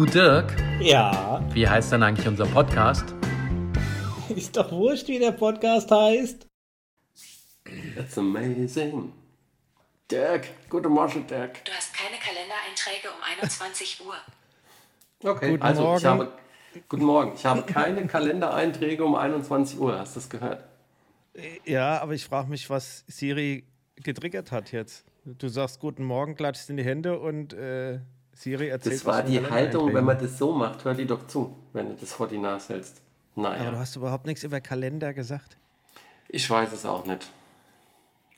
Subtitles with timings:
[0.00, 3.04] Du Dirk, Ja, wie heißt denn eigentlich unser Podcast?
[4.34, 6.46] ist doch wurscht, wie der Podcast heißt.
[7.94, 9.12] That's amazing.
[10.10, 11.62] Dirk, guten Morgen, Dirk.
[11.66, 14.14] Du hast keine Kalendereinträge um 21 Uhr.
[15.22, 16.04] Okay, Guten also ich Morgen.
[16.06, 16.32] habe.
[16.88, 17.32] Guten Morgen.
[17.34, 19.98] Ich habe keine Kalendereinträge um 21 Uhr.
[19.98, 20.64] Hast du das gehört?
[21.66, 25.04] Ja, aber ich frage mich, was Siri getriggert hat jetzt.
[25.26, 28.00] Du sagst Guten Morgen, klatschst in die Hände und äh,
[28.40, 29.94] Siri erzählt Das war die Haltung, Kalendereinträgen.
[29.94, 30.82] wenn man das so macht.
[30.86, 33.02] Hör die doch zu, wenn du das vor die Nase hältst.
[33.36, 35.58] Aber du Naja, hast überhaupt nichts über Kalender gesagt.
[36.28, 37.28] ich weiß es auch nicht.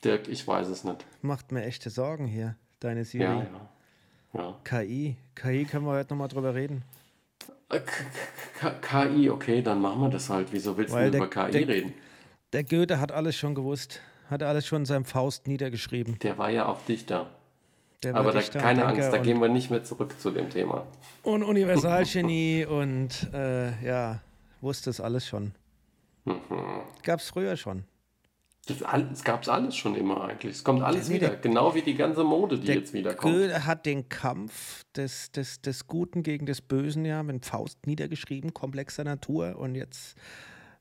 [0.03, 1.05] Dirk, ich weiß es nicht.
[1.21, 3.23] Macht mir echte Sorgen hier, deine Siri.
[3.23, 3.45] Ja,
[4.33, 4.41] ja.
[4.41, 4.55] ja.
[4.65, 5.15] KI.
[5.35, 6.83] KI können wir heute nochmal drüber reden.
[7.69, 7.79] Äh,
[8.81, 10.49] KI, okay, dann machen wir das halt.
[10.51, 11.93] Wieso willst Weil du über KI der- reden?
[12.51, 14.01] Der Goethe hat alles schon gewusst.
[14.29, 16.19] Hat alles schon in seinem Faust niedergeschrieben.
[16.19, 17.29] Der war ja auch Dichter.
[18.03, 20.85] Der Aber da, keine Denker Angst, da gehen wir nicht mehr zurück zu dem Thema.
[21.23, 24.21] Und Universalgenie und äh, ja,
[24.61, 25.53] wusste es alles schon.
[26.25, 26.33] Mhm.
[27.03, 27.83] Gab's früher schon.
[28.65, 30.55] Das gab es alles schon immer eigentlich.
[30.55, 31.29] Es kommt alles Nee, wieder.
[31.29, 33.33] der- Genau wie die ganze Mode, die Der jetzt wiederkommt.
[33.35, 38.53] Goethe hat den Kampf des, des, des Guten gegen des Bösen ja mit Faust niedergeschrieben,
[38.53, 39.57] komplexer Natur.
[39.57, 40.15] Und jetzt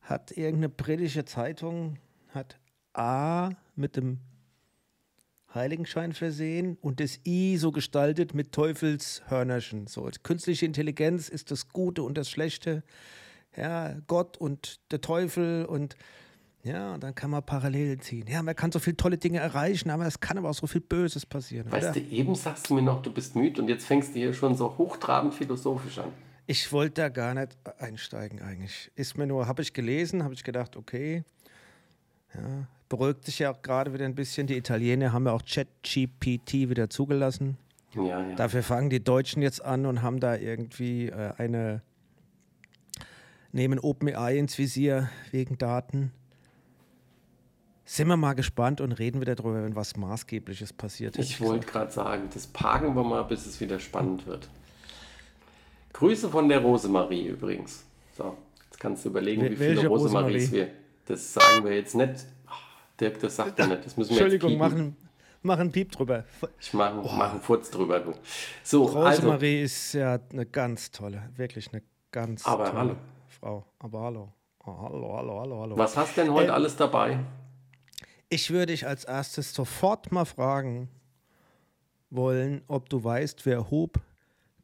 [0.03, 1.97] hat irgendeine britische Zeitung
[2.29, 2.57] hat
[2.95, 4.19] A mit dem
[5.55, 9.87] Heiligenschein versehen und das I so gestaltet mit Teufelshörnerchen.
[9.87, 12.83] So, als künstliche Intelligenz ist das Gute und das Schlechte.
[13.57, 15.97] Ja, Gott und der Teufel und
[16.65, 18.27] ja, und dann kann man Parallelen ziehen.
[18.29, 20.81] Ja, man kann so viele tolle Dinge erreichen, aber es kann aber auch so viel
[20.81, 21.67] Böses passieren.
[21.67, 21.77] oder?
[21.77, 24.33] Weißt du, eben sagst du mir noch, du bist müde und jetzt fängst du hier
[24.33, 26.13] schon so hochtrabend philosophisch an.
[26.47, 28.93] Ich wollte da gar nicht einsteigen eigentlich.
[28.95, 31.25] Ist mir nur, habe ich gelesen, habe ich gedacht, okay.
[32.35, 34.47] Ja, beruhigt sich ja auch gerade wieder ein bisschen.
[34.47, 37.57] Die Italiener haben ja auch ChatGPT wieder zugelassen.
[37.95, 38.35] Ja, ja.
[38.37, 41.83] Dafür fangen die Deutschen jetzt an und haben da irgendwie äh, eine,
[43.53, 46.13] nehmen OpenAI ins Visier wegen Daten.
[47.85, 51.29] Sind wir mal gespannt und reden wieder darüber, wenn was Maßgebliches passiert ist.
[51.29, 54.49] Ich wollte gerade sagen, das parken wir mal, bis es wieder spannend wird.
[55.93, 57.85] Grüße von der Rosemarie übrigens.
[58.17, 58.37] So,
[58.71, 60.53] jetzt kannst du überlegen, Wel- wie viele Rosemaries Rosemarie?
[60.53, 60.82] wir.
[61.07, 62.27] Das sagen wir jetzt nicht.
[63.01, 63.85] Dirk, das sagt er nicht.
[63.85, 64.97] Das müssen wir Entschuldigung, jetzt machen,
[65.43, 66.25] machen Piep drüber.
[66.61, 68.15] Ich mache mach einen Furz drüber, du.
[68.63, 71.83] So, also, Rosemarie ist ja eine ganz tolle, wirklich eine
[72.13, 72.97] ganz Aber tolle hallo.
[73.29, 73.67] Frau.
[73.79, 74.33] Aber hallo.
[74.65, 75.79] Oh, hallo, hallo, hallo, hallo.
[75.79, 77.19] was hast denn heute Ähm, alles dabei?
[78.29, 80.89] Ich würde dich als erstes sofort mal fragen
[82.11, 84.01] wollen, ob du weißt, wer Hope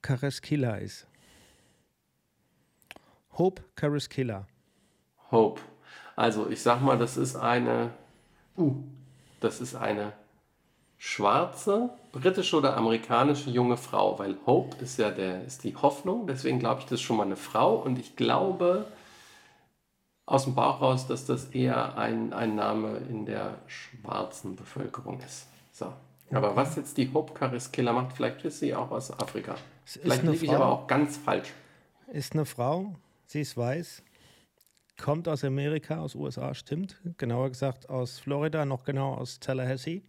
[0.03, 1.07] Karaskilla ist.
[3.33, 4.47] Hope Karaskilla.
[5.31, 5.61] Hope.
[6.19, 7.91] Also ich sag mal, das ist eine,
[8.57, 8.75] uh,
[9.39, 10.15] das ist eine
[10.97, 16.59] schwarze, britische oder amerikanische junge Frau, weil Hope ist ja der, ist die Hoffnung, deswegen
[16.59, 18.87] glaube ich, das ist schon mal eine Frau und ich glaube
[20.27, 25.47] aus dem Bauch raus, dass das eher ein, ein Name in der schwarzen Bevölkerung ist.
[25.71, 25.93] So.
[26.33, 29.55] Aber was jetzt die Hope Kariskiller macht, vielleicht ist sie auch aus Afrika.
[29.85, 31.53] Vielleicht liege ich aber auch ganz falsch.
[32.09, 32.97] Ist eine Frau,
[33.27, 34.03] sie ist weiß,
[34.99, 36.97] kommt aus Amerika, aus USA, stimmt.
[37.17, 40.03] Genauer gesagt aus Florida, noch genau aus Tallahassee.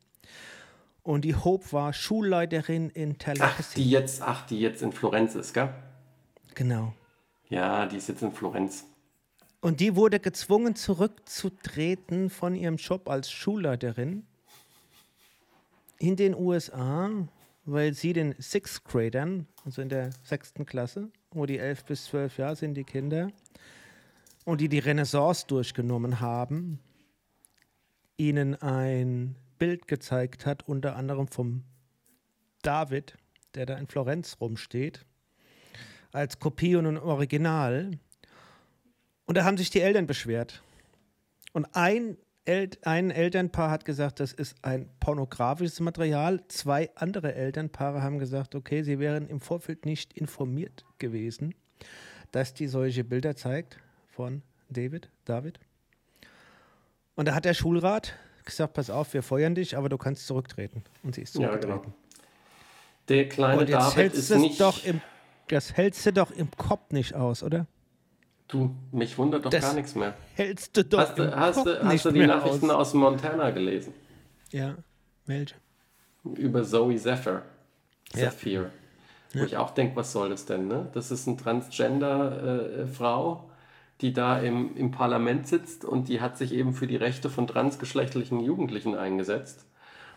[1.04, 3.82] Und die Hope war Schulleiterin in Ach, Tallahassee.
[3.82, 5.74] die jetzt, ach, die jetzt in Florenz ist, gell?
[6.56, 6.94] Genau.
[7.48, 8.86] Ja, die ist jetzt in Florenz.
[9.62, 14.26] Und die wurde gezwungen, zurückzutreten von ihrem Job als Schulleiterin
[15.98, 17.10] in den USA,
[17.66, 22.38] weil sie den Sixth Gradern, also in der sechsten Klasse, wo die elf bis zwölf
[22.38, 23.32] Jahre sind, die Kinder,
[24.46, 26.80] und die die Renaissance durchgenommen haben,
[28.18, 31.64] ihnen ein Bild gezeigt hat, unter anderem vom
[32.62, 33.16] David,
[33.56, 35.06] der da in Florenz rumsteht,
[36.12, 37.92] als Kopie und ein Original.
[39.26, 40.62] Und da haben sich die Eltern beschwert.
[41.54, 46.42] Und ein, El ein Elternpaar hat gesagt, das ist ein pornografisches Material.
[46.48, 51.54] Zwei andere Elternpaare haben gesagt, okay, sie wären im Vorfeld nicht informiert gewesen,
[52.32, 53.80] dass die solche Bilder zeigt
[54.20, 55.62] von David, David.
[57.16, 60.84] Und da hat der Schulrat gesagt, pass auf, wir feuern dich, aber du kannst zurücktreten.
[61.04, 61.94] Und sie ist Ja, zurückgetreten.
[61.94, 61.96] genau.
[63.08, 64.60] Der kleine Und jetzt David ist nicht.
[64.60, 65.00] doch im,
[65.48, 67.66] das hältst du doch im Kopf nicht aus, oder?
[68.50, 70.14] du, mich wundert doch Das- gar nichts mehr.
[70.36, 72.90] Hältst du doch Hast im du, hast Kopf hast nicht du die Nachrichten aus.
[72.90, 73.94] aus Montana gelesen?
[74.52, 74.76] Ja,
[75.28, 75.56] welche?
[76.26, 77.44] Über Zoe Zephyr.
[78.16, 78.32] Ja.
[78.32, 78.70] Zephyr.
[79.34, 80.68] Wo ich auch denke, was soll das denn?
[80.68, 80.90] Ne?
[80.94, 83.49] Das ist eine Transgender-Frau,
[84.02, 87.48] die da im, im Parlament sitzt und die hat sich eben für die Rechte von
[87.48, 89.66] transgeschlechtlichen Jugendlichen eingesetzt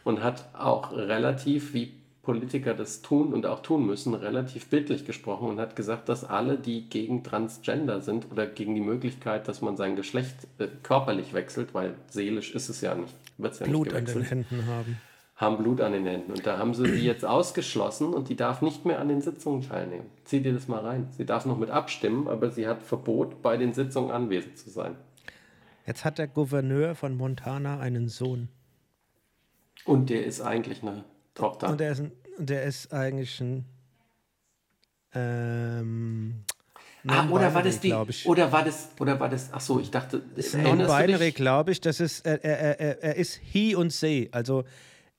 [0.05, 1.93] und hat auch relativ, wie
[2.23, 6.57] Politiker das tun und auch tun müssen, relativ bildlich gesprochen und hat gesagt, dass alle,
[6.57, 11.75] die gegen Transgender sind oder gegen die Möglichkeit, dass man sein Geschlecht äh, körperlich wechselt,
[11.75, 14.67] weil seelisch ist es ja nicht, wird es ja Blut nicht an den gewechselt, Händen
[14.67, 15.01] haben.
[15.43, 16.33] Haben Blut an den Händen.
[16.33, 19.61] Und da haben sie die jetzt ausgeschlossen und die darf nicht mehr an den Sitzungen
[19.61, 20.07] teilnehmen.
[20.25, 21.09] Zieh dir das mal rein.
[21.11, 24.97] Sie darf noch mit abstimmen, aber sie hat Verbot, bei den Sitzungen anwesend zu sein.
[25.85, 28.49] Jetzt hat der Gouverneur von Montana einen Sohn.
[29.85, 31.05] Und der ist eigentlich eine
[31.35, 31.71] Tochter.
[31.71, 33.65] Und der ist, ein, der ist eigentlich ein.
[35.15, 36.45] Ähm,
[37.09, 40.23] ah, oder war das die, oder war das, oder war das, ach so, ich dachte,
[40.37, 41.81] Non-binary, glaube ich.
[41.81, 44.29] Das ist, er, er, er, er ist he und sie.
[44.31, 44.65] Also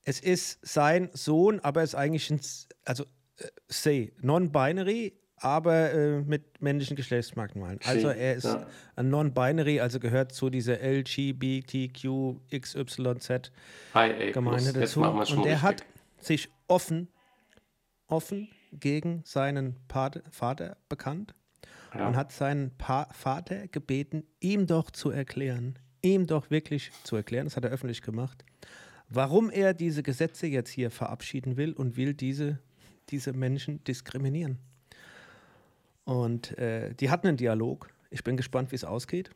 [0.04, 2.40] es ist sein Sohn, aber es ist eigentlich ein,
[2.84, 3.04] also
[3.38, 7.78] äh, sie, non-binary, aber äh, mit männlichen Geschlechtsmerkmalen.
[7.84, 8.66] Also er ist ja.
[8.96, 13.52] ein non-binary, also gehört zu dieser LGBTQ XYZ
[13.94, 15.36] Hi, ey, Gemeinde plus, jetzt dazu.
[15.36, 15.84] Und er hat
[16.18, 17.08] sich offen,
[18.06, 21.34] offen gegen seinen Pate, Vater bekannt
[21.94, 22.08] Ja.
[22.08, 27.46] und hat seinen pa Vater gebeten, ihm doch zu erklären, ihm doch wirklich zu erklären,
[27.46, 28.44] das hat er öffentlich gemacht,
[29.08, 32.58] warum er diese Gesetze jetzt hier verabschieden will und will diese,
[33.10, 34.58] diese Menschen diskriminieren.
[36.04, 37.88] Und äh, die hatten einen Dialog.
[38.10, 39.30] Ich bin gespannt, wie es ausgeht.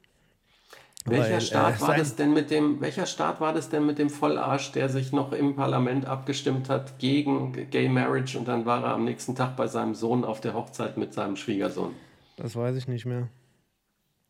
[1.07, 3.87] Welcher Weil, äh, Staat war sein- das denn mit dem, welcher Staat war das denn
[3.87, 8.67] mit dem Vollarsch, der sich noch im Parlament abgestimmt hat gegen Gay Marriage und dann
[8.67, 11.95] war er am nächsten Tag bei seinem Sohn auf der Hochzeit mit seinem Schwiegersohn?
[12.37, 13.29] Das weiß ich nicht mehr.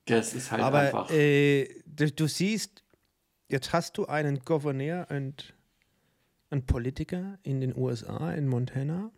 [0.04, 1.10] Das ist halt Aber einfach.
[1.10, 2.82] äh, du, du siehst,
[3.48, 5.54] jetzt hast du einen Gouverneur und
[6.50, 9.10] einen Politiker in den USA, in Montana.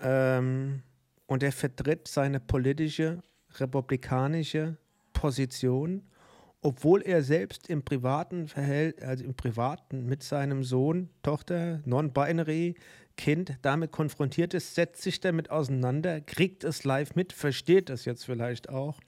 [0.00, 0.82] Ähm,
[1.26, 3.22] und er vertritt seine politische,
[3.56, 4.76] republikanische
[5.12, 6.02] Position,
[6.60, 12.74] obwohl er selbst im privaten Verhält, also im privaten mit seinem Sohn, Tochter, non-binary,
[13.16, 18.24] Kind damit konfrontiert ist, setzt sich damit auseinander, kriegt es live mit, versteht es jetzt
[18.24, 19.00] vielleicht auch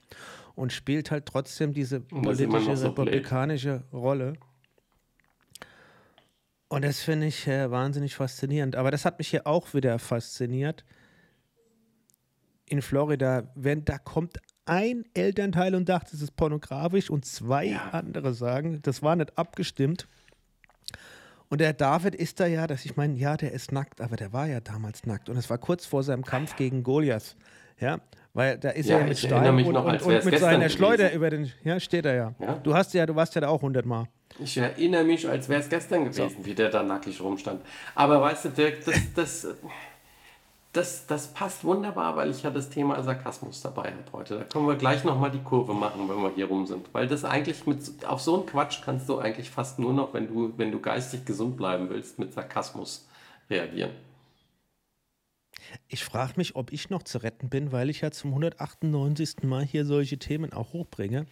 [0.55, 3.09] und spielt halt trotzdem diese politische, so blöd.
[3.09, 4.35] republikanische Rolle.
[6.69, 8.77] Und das finde ich äh, wahnsinnig faszinierend.
[8.77, 10.85] Aber das hat mich hier auch wieder fasziniert.
[12.67, 17.91] In Florida, wenn da kommt ein Elternteil und sagt, es ist pornografisch und zwei Ja.
[17.91, 20.07] andere sagen, das war nicht abgestimmt.
[21.49, 24.33] Und der David ist da ja, dass ich meine, ja, der ist nackt, aber der
[24.33, 25.29] war ja damals nackt.
[25.29, 27.35] Und es war kurz vor seinem Kampf gegen Goliath.
[27.81, 27.99] Ja,
[28.35, 30.69] weil da ist Ja, er mit ich erinnere Stein und, noch, und, und mit seiner
[30.69, 31.17] Schleuder gewesen.
[31.17, 32.35] über den, ja, steht er ja.
[32.39, 32.55] Ja.
[32.63, 34.05] Du hast ja, du warst ja da auch hundertmal.
[34.39, 37.61] Ich erinnere mich, als wäre es gestern gewesen, wie der da nackig rumstand.
[37.95, 39.47] Aber weißt du, Dirk, das, das,
[40.73, 44.39] das, das passt wunderbar, weil ich ja das Thema Sarkasmus dabei habe heute.
[44.39, 46.87] Da können wir gleich nochmal die Kurve machen, wenn wir hier rum sind.
[46.93, 50.15] Weil das eigentlich mit, so- auf so einen Quatsch kannst du eigentlich fast nur noch,
[50.15, 53.09] wenn du, wenn du geistig gesund bleiben willst, mit Sarkasmus
[53.51, 53.91] reagieren.
[55.93, 59.43] Ich frage mich, ob ich noch zu retten bin, weil ich ja zum 198.
[59.43, 61.27] Mal hier solche Themen auch hochbringe.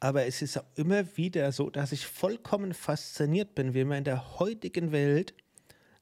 [0.00, 4.04] Aber es ist auch immer wieder so, dass ich vollkommen fasziniert bin, wie man in
[4.04, 5.32] der heutigen Welt,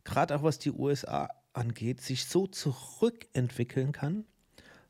[0.03, 4.25] gerade auch was die USA angeht, sich so zurückentwickeln kann.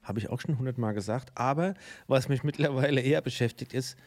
[0.03, 1.31] Habe ich auch schon hundertmal gesagt.
[1.35, 1.75] Aber
[2.07, 3.99] was mich mittlerweile eher beschäftigt ist,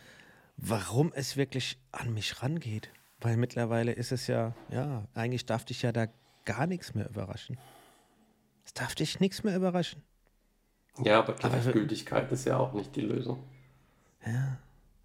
[0.57, 2.89] warum es wirklich an mich rangeht.
[3.21, 6.07] Weil mittlerweile ist es ja, ja, eigentlich darf dich ja da
[6.45, 7.59] gar nichts mehr überraschen.
[8.67, 10.03] Es darf dich nichts mehr überraschen.
[11.01, 13.41] Ja, aber Gleichgültigkeit ist ja auch nicht die Lösung.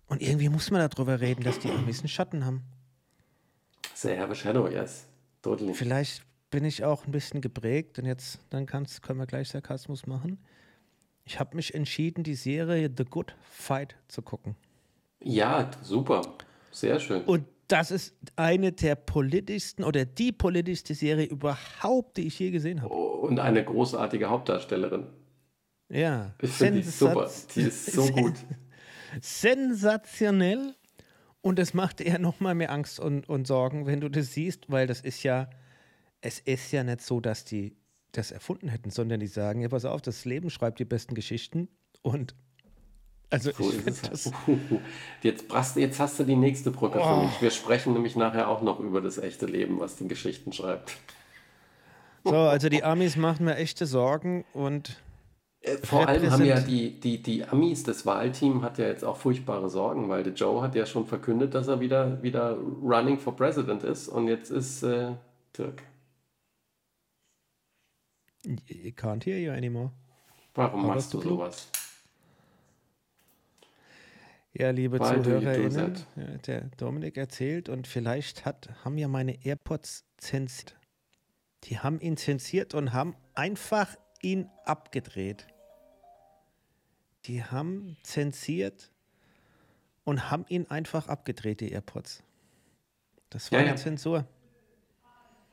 [0.09, 2.65] Und irgendwie muss man darüber reden, dass die Amis einen Schatten haben.
[3.95, 5.07] Say have a shadow, yes.
[5.43, 5.75] Totally.
[5.75, 10.09] Vielleicht bin ich auch ein bisschen geprägt und jetzt dann kann's, können wir gleich Sarkasmus
[10.09, 10.39] machen.
[11.25, 14.57] Ich habe mich entschieden, die Serie The Good Fight zu gucken.
[15.21, 16.23] Ja, super.
[16.73, 17.23] Sehr schön.
[17.27, 22.83] Und das ist eine der politischsten oder die politischste Serie überhaupt, die ich je gesehen
[22.83, 22.93] habe.
[22.93, 25.07] Und eine großartige Hauptdarstellerin.
[25.88, 26.35] Ja.
[26.43, 27.31] Ich finde die super.
[27.55, 28.35] Die ist so gut.
[29.23, 30.75] sensationell.
[31.41, 34.71] Und es macht eher noch mal mehr Angst und, und Sorgen, wenn du das siehst,
[34.71, 35.49] weil das ist ja,
[36.21, 37.75] es ist ja nicht so, dass die
[38.12, 41.69] das erfunden hätten, sondern die sagen, ja, pass auf, das Leben schreibt die besten Geschichten
[42.02, 42.37] und
[43.33, 44.31] also So ich finde das,
[45.23, 47.23] Jetzt, brast, jetzt hast du die nächste Brücke für Oh.
[47.25, 47.41] mich.
[47.43, 50.97] Wir sprechen nämlich nachher auch noch über das echte Leben, was die Geschichten schreibt.
[52.25, 55.01] so, also die Amis machen mir echte Sorgen und
[55.65, 59.17] Äh, Vor allem haben ja die, die, die Amis, das Wahlteam hat ja jetzt auch
[59.17, 63.37] furchtbare Sorgen, weil der Joe hat ja schon verkündet, dass er wieder, wieder running for
[63.37, 65.12] president ist und jetzt ist äh,
[65.57, 65.83] Dirk.
[68.47, 69.93] I can't hear you anymore.
[70.55, 71.69] Warum Aber machst du du- sowas?
[74.55, 76.05] Ja, liebe do ZuhörerInnen,
[76.47, 80.77] der Dominik erzählt und vielleicht hat, haben ja meine AirPods zensiert.
[81.65, 85.47] Die haben ihn zensiert und haben einfach ihn abgedreht.
[87.25, 88.91] Die haben zensiert
[90.05, 92.23] und haben ihn einfach abgedreht, die AirPods.
[93.31, 93.77] Das war Ja, eine ja.
[93.77, 94.27] Zensur.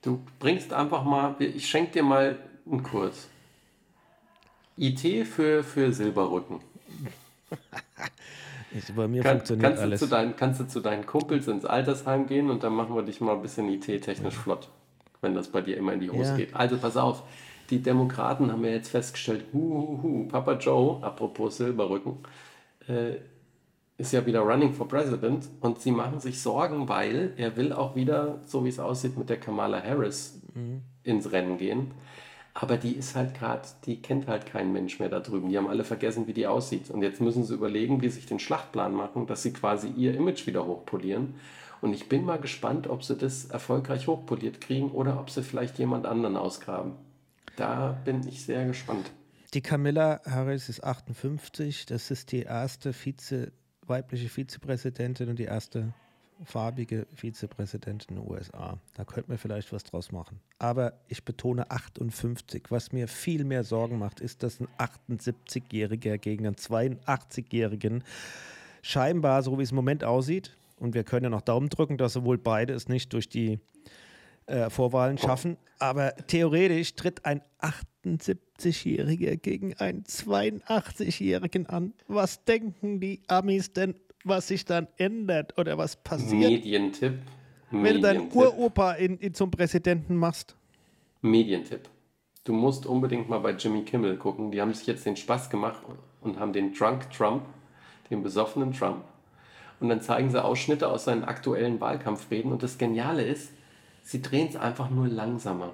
[0.01, 3.29] Du bringst einfach mal, ich schenke dir mal einen Kurs.
[4.77, 6.60] IT für, für Silberrücken.
[8.71, 9.99] Ich, bei mir Kann, funktioniert kannst, du alles.
[9.99, 13.19] zu deinen, kannst du zu deinen Kumpels ins Altersheim gehen und dann machen wir dich
[13.21, 14.69] mal ein bisschen IT-technisch flott,
[15.21, 16.38] wenn das bei dir immer in die Hose Ja.
[16.38, 16.55] geht.
[16.55, 17.23] Also pass auf,
[17.69, 22.17] die Demokraten haben ja jetzt festgestellt, hu, hu, hu, Papa Joe, apropos Silberrücken,
[22.88, 23.15] äh,
[23.97, 27.95] ist ja wieder running for president und sie machen sich Sorgen, weil er will auch
[27.95, 30.39] wieder, so wie es aussieht, mit der Kamala Harris
[31.03, 31.91] ins Rennen gehen.
[32.61, 35.47] Aber die ist halt gerade, die kennt halt kein Mensch mehr da drüben.
[35.47, 36.89] Die haben alle vergessen, wie die aussieht.
[36.89, 40.13] Und jetzt müssen sie überlegen, wie sie sich den Schlachtplan machen, dass sie quasi ihr
[40.13, 41.35] Image wieder hochpolieren.
[41.79, 45.79] Und ich bin mal gespannt, ob sie das erfolgreich hochpoliert kriegen oder ob sie vielleicht
[45.79, 46.95] jemand anderen ausgraben.
[47.55, 49.09] Da bin ich sehr gespannt.
[49.53, 51.85] Die Camilla Harris ist 58.
[51.85, 53.53] Das ist die erste Vize,
[53.87, 55.93] weibliche Vizepräsidentin und die erste
[56.43, 58.77] farbige Vizepräsidentin in den USA.
[58.96, 60.39] Da könnte man vielleicht was draus machen.
[60.58, 62.63] Aber ich betone 58.
[62.69, 68.03] Was mir viel mehr Sorgen macht, ist, dass ein 78-Jähriger gegen einen 82-Jährigen
[68.81, 72.13] scheinbar, so wie es im Moment aussieht, und wir können ja noch Daumen drücken, dass
[72.13, 73.60] sowohl beide es nicht durch die
[74.46, 75.58] äh, Vorwahlen schaffen.
[75.77, 81.93] Aber theoretisch tritt ein 78-Jähriger gegen einen 82-Jährigen an.
[82.08, 87.19] Was denken die Amis denn, was sich dann ändert oder was passiert, Medientipp.
[87.71, 88.35] wenn du deinen Medientipp.
[88.35, 90.55] Uropa in, in zum Präsidenten machst?
[91.21, 91.89] Medientipp.
[92.43, 94.51] Du musst unbedingt mal bei Jimmy Kimmel gucken.
[94.51, 95.81] Die haben sich jetzt den Spaß gemacht
[96.21, 97.43] und haben den Drunk Trump,
[98.09, 99.03] den besoffenen Trump.
[99.79, 102.51] Und dann zeigen sie Ausschnitte aus seinen aktuellen Wahlkampfreden.
[102.51, 103.51] Und das Geniale ist,
[104.03, 105.73] sie drehen es einfach nur langsamer.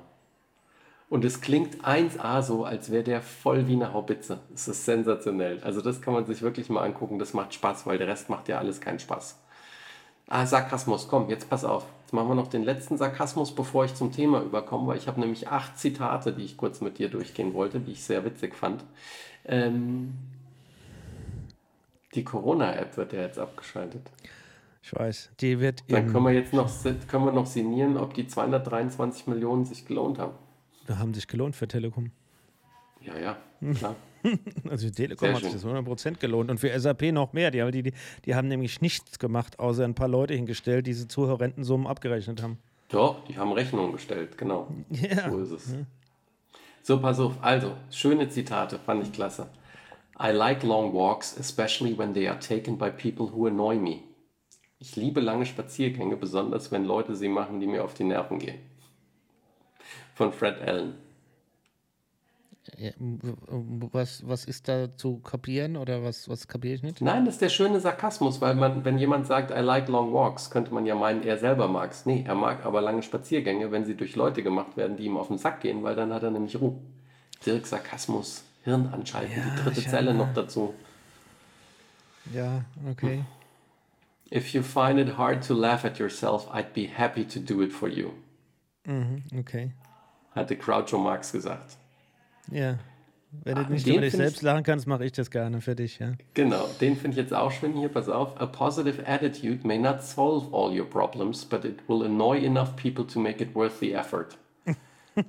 [1.08, 4.40] Und es klingt 1A so, als wäre der voll wie eine Haubitze.
[4.54, 5.60] Es ist sensationell.
[5.64, 7.20] Also das kann man sich wirklich mal angucken.
[7.20, 9.40] Das macht Spaß, weil der Rest macht ja alles keinen Spaß.
[10.28, 11.86] Ah, Sarkasmus, komm, jetzt pass auf.
[12.02, 15.20] Jetzt machen wir noch den letzten Sarkasmus, bevor ich zum Thema überkomme, weil ich habe
[15.20, 18.84] nämlich acht Zitate, die ich kurz mit dir durchgehen wollte, die ich sehr witzig fand.
[19.46, 20.14] Ähm,
[22.16, 24.10] die Corona-App wird ja jetzt abgeschaltet.
[24.82, 26.70] Ich weiß, die wird Dann können wir jetzt noch,
[27.08, 30.34] können wir noch sinnieren, ob die 223 Millionen sich gelohnt haben.
[30.86, 32.12] Da haben sich gelohnt für Telekom.
[33.02, 33.38] Ja, ja,
[33.74, 33.96] klar.
[34.70, 37.52] Also Telekom Sehr hat sich das 100% gelohnt und für SAP noch mehr.
[37.52, 37.94] Die, haben- die,
[38.26, 41.86] die, haben nämlich nichts gemacht, außer ein paar Leute hingestellt, die sie zu horrenden Summen
[41.86, 42.58] abgerechnet haben.
[42.90, 44.68] Doch, die haben Rechnungen gestellt, genau.
[44.90, 45.30] Ja.
[45.30, 45.76] So ist es.
[46.82, 47.34] So, pass auf.
[47.42, 49.48] Also, schöne Zitate, fand ich klasse.
[50.20, 54.00] I like long walks, especially when they are taken by people who annoy me.
[54.80, 58.60] Ich liebe lange Spaziergänge, besonders wenn Leute sie machen, die mir auf die Nerven gehen.
[60.16, 60.96] Von Fred Allen.
[63.92, 67.00] Was, was ist da zu kapieren oder was, was kapiere ich nicht?
[67.02, 70.50] Nein, das ist der schöne Sarkasmus, weil man, wenn jemand sagt, I like long walks,
[70.50, 72.06] könnte man ja meinen, er selber mag es.
[72.08, 75.28] Nee, er mag aber lange Spaziergänge, wenn sie durch Leute gemacht werden, die ihm auf
[75.28, 76.76] den Sack gehen, weil dann hat er nämlich Ruhe.
[77.46, 80.74] Dirk Sarkasmus, Hirn anschalten, Ja, die dritte Zelle noch dazu.
[82.34, 83.24] Ja, okay.
[84.32, 87.72] If you find it hard to laugh at yourself, I'd be happy to do it
[87.72, 88.12] for you,
[88.88, 89.72] Mhm, okay.
[90.36, 91.78] Hatte Groucho Marx gesagt.
[92.52, 92.78] Ja.
[93.44, 96.14] Wenn du nicht über dich selbst lachen kannst, mache ich das gerne für dich, ja.
[96.34, 98.40] Genau, den finde ich jetzt auch schön hier, pass auf.
[98.40, 103.06] A positive attitude may not solve all your problems, but it will annoy enough people
[103.06, 104.38] to make it worth the effort.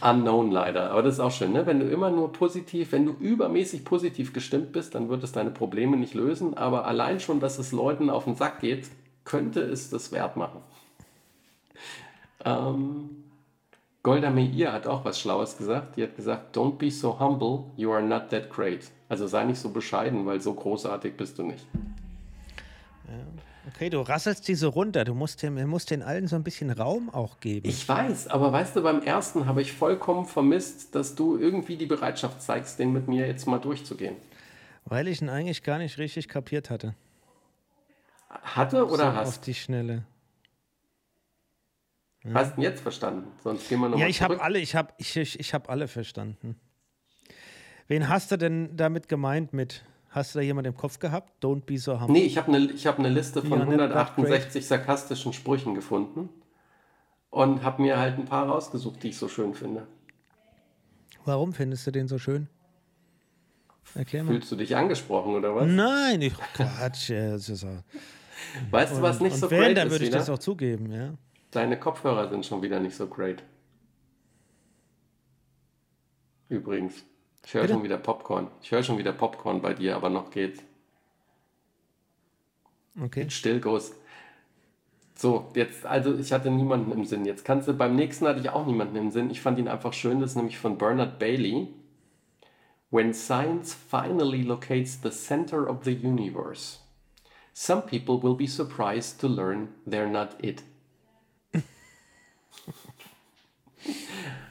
[0.00, 1.66] Unknown leider, aber das ist auch schön, ne?
[1.66, 5.50] Wenn du immer nur positiv, wenn du übermäßig positiv gestimmt bist, dann wird es deine
[5.50, 8.88] Probleme nicht lösen, aber allein schon, dass es Leuten auf den Sack geht,
[9.24, 10.60] könnte es das wert machen.
[12.44, 13.21] Ähm,
[14.02, 15.96] Golda Meir hat auch was Schlaues gesagt.
[15.96, 18.90] Die hat gesagt, don't be so humble, you are not that great.
[19.08, 21.64] Also sei nicht so bescheiden, weil so großartig bist du nicht.
[23.74, 25.04] Okay, du rasselst diese runter.
[25.04, 27.68] Du musst, dem, musst den allen so ein bisschen Raum auch geben.
[27.68, 31.86] Ich weiß, aber weißt du, beim ersten habe ich vollkommen vermisst, dass du irgendwie die
[31.86, 34.16] Bereitschaft zeigst, den mit mir jetzt mal durchzugehen.
[34.84, 36.94] weil ich ihn eigentlich gar nicht richtig kapiert hatte.
[38.30, 39.46] Hatte oder so Auf hast?
[39.46, 40.02] die Schnelle.
[42.32, 43.32] Hast ihn jetzt verstanden?
[43.42, 45.88] Sonst gehen wir nochmal Ja, ich habe alle, ich habe ich, ich, ich hab alle
[45.88, 46.56] verstanden.
[47.88, 51.44] Wen hast du denn damit gemeint mit, hast du da jemand im Kopf gehabt?
[51.44, 52.12] Don't be so humble.
[52.12, 56.28] Nee, ich habe eine hab ne Liste von Ja, nicht that 168 sarkastischen Sprüchen gefunden
[57.30, 59.86] und habe mir halt ein paar rausgesucht, die ich so schön finde.
[61.24, 62.48] Warum findest du den so schön?
[63.94, 64.30] Erklär mal.
[64.30, 65.66] Fühlst du dich angesprochen oder was?
[65.66, 67.10] Nein, ich Quatsch.
[67.10, 67.78] ja, das ist so.
[68.70, 70.18] Weißt du, was nicht und so wenn, great dann ist würde ich wieder?
[70.18, 71.14] das auch zugeben, ja.
[71.52, 73.42] Deine Kopfhörer sind schon wieder nicht so great.
[76.48, 77.04] Übrigens.
[77.44, 78.48] Ich höre schon wieder Popcorn.
[78.62, 80.62] Ich höre schon wieder Popcorn bei dir, aber noch geht's.
[83.00, 83.28] Okay.
[83.28, 83.94] Still goes.
[85.14, 87.26] So, jetzt, also ich hatte niemanden im Sinn.
[87.26, 89.30] Jetzt kannst du, beim nächsten hatte ich auch niemanden im Sinn.
[89.30, 91.68] Ich fand ihn einfach schön, das ist nämlich von Bernard Bailey.
[92.90, 96.78] When science finally locates the center of the universe,
[97.52, 100.62] some people will be surprised to learn they're not it.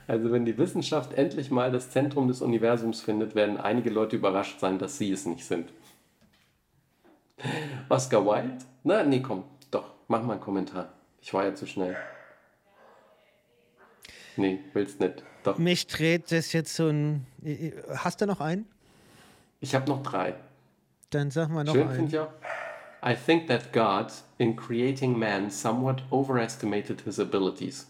[0.08, 4.60] Also wenn die Wissenschaft endlich mal das Zentrum des Universums findet, werden einige Leute überrascht
[4.60, 5.72] sein, dass sie es nicht sind.
[7.90, 8.58] Oscar Wilde?
[8.84, 10.90] Na, nee, komm, doch, mach mal einen Kommentar.
[11.22, 11.96] Ich war ja zu schnell.
[14.38, 15.24] Nee, willst nicht.
[15.44, 15.58] Doch.
[15.58, 17.26] Mich dreht das jetzt so ein.
[17.96, 18.68] Hast du noch einen?
[19.60, 20.36] Ich habe noch drei.
[21.10, 21.96] Dann sag mal noch Schön einen.
[21.96, 22.32] finde ich auch.
[23.04, 27.88] I think that God, in creating man, somewhat overestimated his abilities.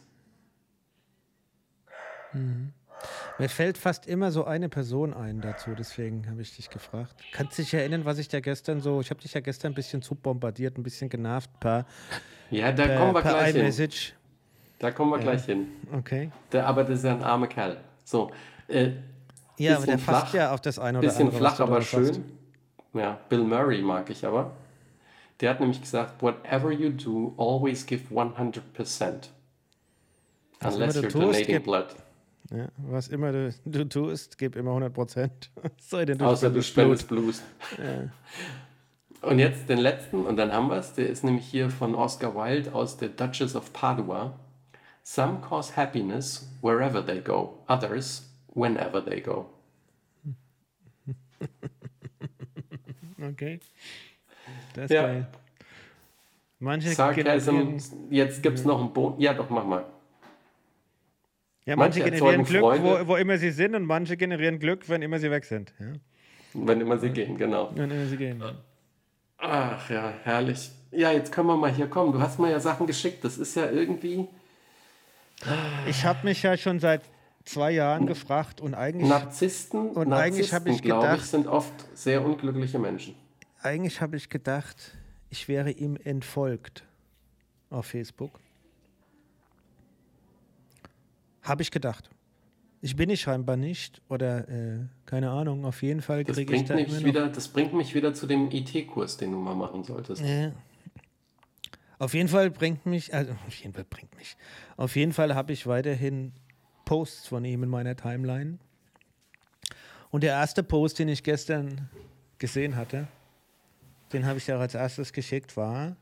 [3.38, 7.15] Mir fällt fast immer so eine Person ein dazu, deswegen habe ich dich gefragt.
[7.34, 9.75] Kannst du dich erinnern, was ich da gestern so, ich habe dich ja gestern ein
[9.75, 11.86] bisschen zu bombardiert, ein bisschen genervt per,
[12.51, 13.91] Ja, da per, kommen wir gleich hin.
[14.80, 15.68] Da kommen wir gleich hin.
[15.91, 16.32] Okay.
[16.51, 17.77] Der, aber das ist ja ein armer Kerl.
[18.03, 18.32] So,
[18.68, 18.91] äh,
[19.58, 21.44] Ja, aber der Bisschen fasst flach, ja auf das eine oder bisschen andere.
[21.44, 22.24] was flach, aber schön.
[22.94, 24.51] Ja, Bill Murray mag ich aber.
[25.42, 29.30] Der hat nämlich gesagt, whatever you do, always give 100%.
[30.60, 31.96] Was Unless you're tust, donating gib- blood.
[32.52, 35.50] Ja, was immer du, du tust, gib immer 100 Prozent.
[35.80, 37.42] Sei denn du Außer du spendest Blues.
[39.22, 40.94] Und jetzt den letzten, und dann haben wir es.
[40.94, 44.38] Der ist nämlich hier von Oscar Wilde aus The Duchess of Padua.
[45.04, 49.50] Some cause happiness wherever they go, others whenever they go.
[53.24, 53.60] Okay.
[54.74, 55.01] Das ist Ja.
[55.03, 55.27] geil.
[56.60, 57.81] Manche Sarcasm, generieren,
[58.12, 59.20] jetzt gibt es noch einen Boden.
[59.20, 59.86] Ja, doch, mach mal.
[61.65, 65.01] ja, manche manche generieren Glück, wo, wo immer sie sind, und manche generieren Glück, wenn
[65.01, 65.74] immer sie weg sind.
[65.79, 65.93] Ja?
[66.53, 67.72] Wenn immer sie gehen, genau.
[67.74, 68.44] Wenn immer sie gehen.
[69.37, 70.70] Ach ja, herrlich.
[70.92, 72.11] Ja, jetzt können wir mal hier kommen.
[72.11, 73.24] Du hast mir ja Sachen geschickt.
[73.24, 74.27] Das ist ja irgendwie
[75.87, 77.01] Ich habe mich ja schon seit
[77.46, 79.90] zwei Jahren gefragt und eigentlich, Narzissten.
[79.92, 83.16] Und eigentlich hab ich glaube ich, gedacht- sind oft sehr unglückliche Menschen.
[83.64, 84.98] Eigentlich habe ich gedacht,
[85.30, 86.84] ich wäre ihm entfolgt
[87.70, 88.40] auf Facebook.
[91.42, 92.10] Habe ich gedacht.
[92.82, 96.66] Ich bin ich scheinbar nicht oder äh, keine Ahnung, auf jeden Fall Das kriege ich
[96.66, 99.38] bringt, da immer mich noch wieder, das bringt mich wieder zu dem IT-Kurs, den du
[99.38, 100.24] mal machen solltest.
[100.24, 100.52] Ja.
[102.00, 104.36] Auf jeden Fall bringt mich, also auf jeden Fall bringt mich.
[104.78, 106.34] Auf jeden Fall habe ich weiterhin
[106.86, 108.58] Posts von ihm in meiner Timeline.
[110.10, 111.90] Und der erste Post, den ich gestern
[112.40, 113.08] gesehen hatte,
[114.14, 115.98] den habe ich ja als erstes geschickt, war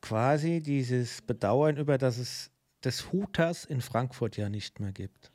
[0.00, 2.50] quasi dieses Bedauern über, dass es
[2.84, 5.32] des Hooters in Frankfurt ja nicht mehr gibt.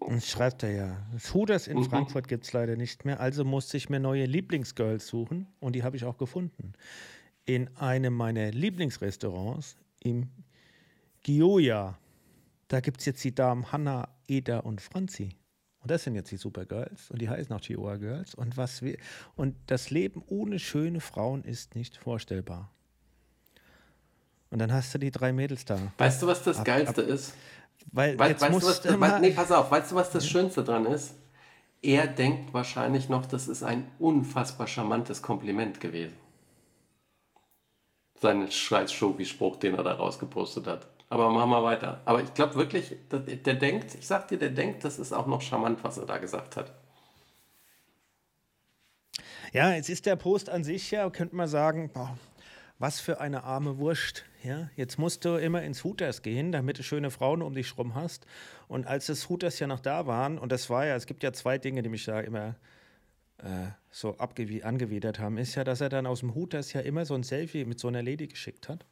[0.00, 3.78] Und schreibt er ja, das Hooters in Frankfurt gibt es leider nicht mehr, also musste
[3.78, 6.74] ich mir neue Lieblingsgirls suchen und die habe ich auch gefunden.
[7.46, 10.28] In einem meiner Lieblingsrestaurants im
[11.22, 11.98] Gioia.
[12.68, 15.36] Da gibt es jetzt die Damen Hanna, Eda und Franzi.
[15.84, 18.34] Und das sind jetzt die Supergirls und die heißen auch Gioia Girls.
[18.34, 18.96] Und, was wir,
[19.36, 22.70] und das Leben ohne schöne Frauen ist nicht vorstellbar.
[24.48, 25.78] Und dann hast du die drei Mädels da.
[25.98, 27.34] Weißt du, was das Geilste ist?
[27.92, 29.96] Weil Wei- jetzt weißt, du, musst was, du wei- mal, nee, pass auf, weißt du,
[29.96, 31.16] was das Schönste dran ist?
[31.82, 36.14] Er denkt wahrscheinlich noch, das ist ein unfassbar charmantes Kompliment gewesen.
[38.22, 40.86] Sein scheiß Schobi-Spruch, den er da rausgepostet hat.
[41.08, 42.00] Aber machen wir weiter.
[42.04, 45.26] Aber ich glaube wirklich, dass- der denkt, ich sag dir, der denkt, das ist auch
[45.26, 46.72] noch charmant, was er da gesagt hat.
[49.52, 52.18] Ja, jetzt ist der Post an sich ja, könnte man sagen, boah,
[52.78, 54.24] was für eine arme Wurst.
[54.42, 57.94] Ja, jetzt musst du immer ins Hooters gehen, damit du schöne Frauen um dich rum
[57.94, 58.26] hast.
[58.68, 61.32] Und als das Hooters ja noch da waren, und das war ja, es gibt ja
[61.32, 62.56] zwei Dinge, die mich da immer
[63.38, 67.14] äh, so angewidert haben, ist ja, dass er dann aus dem Hooters ja immer so
[67.14, 68.84] ein Selfie mit so einer Lady geschickt hat.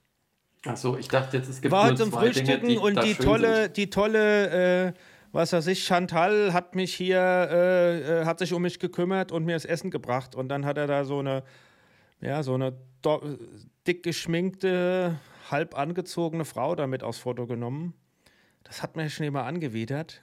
[0.65, 3.65] Achso, ich dachte jetzt, es gibt War heute zum Frühstücken Dinge, die und die tolle,
[3.65, 3.77] sind.
[3.77, 4.93] die tolle, äh,
[5.33, 9.45] was weiß ich, Chantal hat mich hier, äh, äh, hat sich um mich gekümmert und
[9.45, 10.37] mir das Essen gebracht.
[10.37, 11.43] Und dann hat er da so eine,
[12.21, 12.75] ja, so eine
[13.87, 15.19] dick geschminkte,
[15.51, 17.95] halb angezogene Frau damit aufs Foto genommen.
[18.63, 20.23] Das hat mir schon immer angewidert.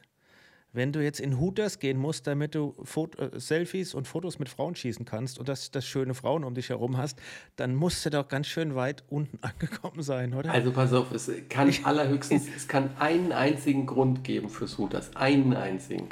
[0.71, 4.49] Wenn du jetzt in Hooters gehen musst, damit du Fot äh, Selfies und Fotos mit
[4.49, 7.17] Frauen schießen kannst und dass das schöne Frauen um dich herum hast,
[7.55, 10.51] dann musst du doch ganz schön weit unten angekommen sein, oder?
[10.51, 15.15] Also pass auf, es kann allerhöchstens, es kann einen einzigen Grund geben fürs Hooters.
[15.15, 16.10] Einen einzigen.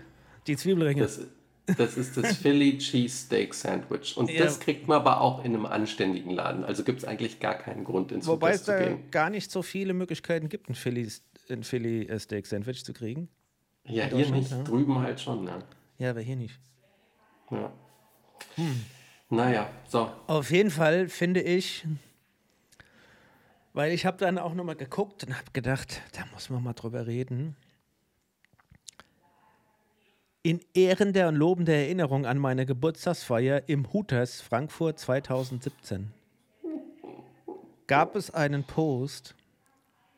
[0.48, 1.02] Die Zwiebelringe.
[1.04, 1.20] Das,
[1.78, 4.17] Das ist das Philly Cheesesteak Sandwich.
[4.17, 4.46] Und Ja.
[4.46, 6.63] das kriegt man aber auch in einem anständigen Laden.
[6.63, 9.12] Also gibt es eigentlich gar keinen Grund, ins Wobei es Hooters zu da gehen.
[9.12, 11.08] gar nicht so viele Möglichkeiten gibt, ein Philly,
[11.52, 13.28] ein Philly äh, Steak Sandwich zu kriegen.
[13.88, 14.63] Ja, in hier nicht, ja.
[14.63, 15.45] drüben halt schon.
[15.45, 15.60] Ne?
[15.97, 16.60] Ja, aber hier nicht.
[17.50, 17.71] Ja.
[18.56, 18.86] Hm.
[19.30, 20.10] Naja, so.
[20.28, 21.86] Auf jeden Fall finde ich,
[23.73, 27.08] weil ich habe dann auch nochmal geguckt und habe gedacht, da muss man mal drüber
[27.08, 27.56] reden.
[30.43, 36.13] In ehrender und lobender Erinnerung an meine Geburtstagsfeier im Hooters Frankfurt 2017
[37.88, 39.34] gab es einen Post,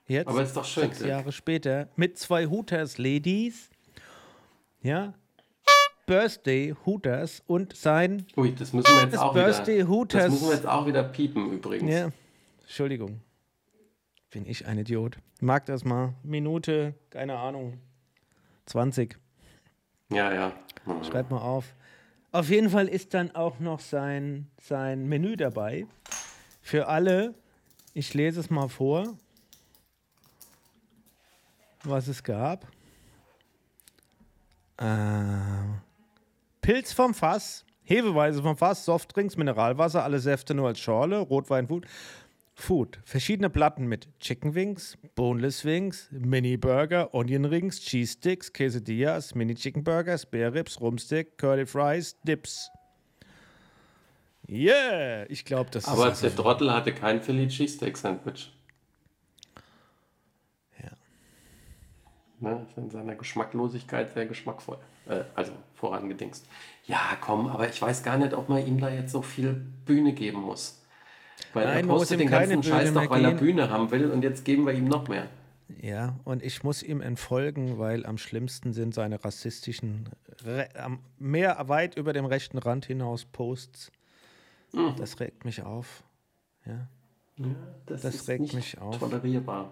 [0.10, 1.10] jetzt Aber ist doch schön, sechs Dirk.
[1.10, 3.70] Jahre später, mit zwei Hooters-Ladies,
[4.82, 5.14] ja,
[6.06, 9.88] Birthday Hooters und sein Ui, das müssen wir jetzt auch Birthday wieder.
[9.90, 10.24] Hooters.
[10.24, 11.92] Das müssen wir jetzt auch wieder piepen übrigens.
[11.92, 12.10] Ja,
[12.62, 13.22] Entschuldigung.
[14.32, 15.18] Bin ich ein Idiot.
[15.40, 16.14] Mag das mal.
[16.24, 17.80] Minute, keine Ahnung.
[18.66, 19.18] 20.
[20.12, 20.54] Ja, ja.
[20.86, 21.04] Hm.
[21.04, 21.76] Schreib mal auf.
[22.32, 25.86] Auf jeden Fall ist dann auch noch sein, sein Menü dabei.
[26.62, 27.34] Für alle,
[27.94, 29.18] ich lese es mal vor,
[31.84, 32.68] was es gab.
[34.78, 34.86] Äh,
[36.62, 41.86] Pilz vom Fass, Hefeweise vom Fass, Softdrinks, Mineralwasser, alle Säfte nur als Schorle, Rotwein, Food.
[42.60, 43.00] Food.
[43.06, 49.56] Verschiedene Platten mit Chicken Wings, Boneless Wings, Mini Burger, Onion Rings, Cheese Sticks, Quesadillas, Mini
[49.56, 52.70] Chicken Burgers, Spare Ribs, Rumstick, Curly Fries, Dips.
[54.48, 55.26] Yeah!
[55.30, 58.52] Ich glaube, das Aber ist der also, Trottel hatte kein Philly Cheesesteak Sandwich.
[62.42, 64.78] Ne, ist in seiner Geschmacklosigkeit sehr geschmackvoll.
[65.08, 66.48] Äh, also vorangedingst.
[66.86, 69.54] Ja, komm, aber ich weiß gar nicht, ob man ihm da jetzt so viel
[69.86, 70.82] Bühne geben muss.
[71.54, 73.32] Weil Nein, er postet den ganzen Scheiß doch, weil er.
[73.34, 75.28] Bühne haben will und jetzt geben wir ihm noch mehr.
[75.82, 80.10] Ja, und ich muss ihm entfolgen, weil am schlimmsten sind seine rassistischen,
[81.18, 83.92] mehr weit über dem rechten Rand hinaus Posts.
[84.74, 84.96] Hm.
[84.98, 86.04] Das regt mich auf.
[86.66, 86.88] Ja.
[87.38, 87.46] Ja,
[87.86, 88.98] das, Das ist regt nicht mich auf.
[88.98, 89.72] tolerierbar.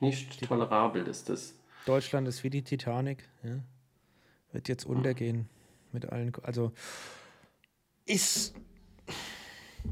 [0.00, 1.54] Nicht tolerabel ist das.
[1.86, 3.28] Deutschland ist wie die Titanic.
[3.42, 3.60] Ja.
[4.52, 5.48] Wird jetzt untergehen
[5.92, 6.32] mit allen.
[6.42, 6.72] Also
[8.06, 8.54] ist.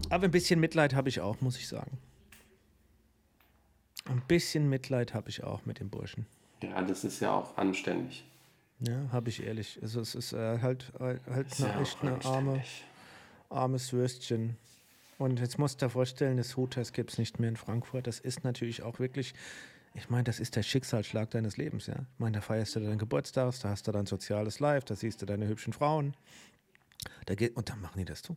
[0.09, 1.98] Aber ein bisschen Mitleid habe ich auch, muss ich sagen.
[4.07, 6.26] Ein bisschen Mitleid habe ich auch mit dem Burschen.
[6.62, 8.24] Ja, das ist ja auch anständig.
[8.81, 9.78] Ja, habe ich ehrlich.
[9.81, 12.62] Also es ist äh, halt, äh, halt Ist eine, ja echt eine arme,
[13.48, 14.57] armes Würstchen.
[15.18, 18.09] Und jetzt musst du dir vorstellen, das Hooters gibt es nicht mehr in Frankfurt.
[18.09, 19.35] Das ist natürlich auch wirklich,
[19.94, 21.94] ich meine, das ist der Schicksalsschlag deines Lebens, ja.
[21.94, 25.20] Ich meine, da feierst du deinen Geburtstag, da hast du dein soziales Live, da siehst
[25.22, 26.14] du deine hübschen Frauen.
[27.26, 28.37] Da geht, und dann machen die das zu.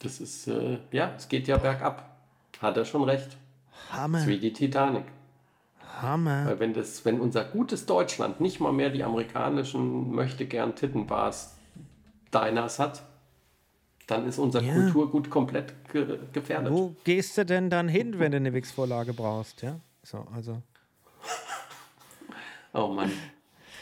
[0.00, 2.16] Das ist, äh, ja, es geht ja bergab.
[2.60, 3.36] Hat er schon recht.
[3.90, 5.04] Hammer, Ist wie die Titanic.
[6.00, 6.46] Hammer.
[6.46, 11.56] Weil wenn, das, wenn unser gutes Deutschland nicht mal mehr die amerikanischen möchte gern Tittenbars
[12.32, 13.02] Diners hat,
[14.06, 14.72] dann ist unser Ja.
[14.74, 16.72] Kulturgut komplett ge gefährdet.
[16.72, 19.80] Wo gehst du denn dann hin, wenn du eine Wix-Vorlage brauchst, ja?
[20.06, 20.62] So, also,
[22.72, 23.10] Oh Mann.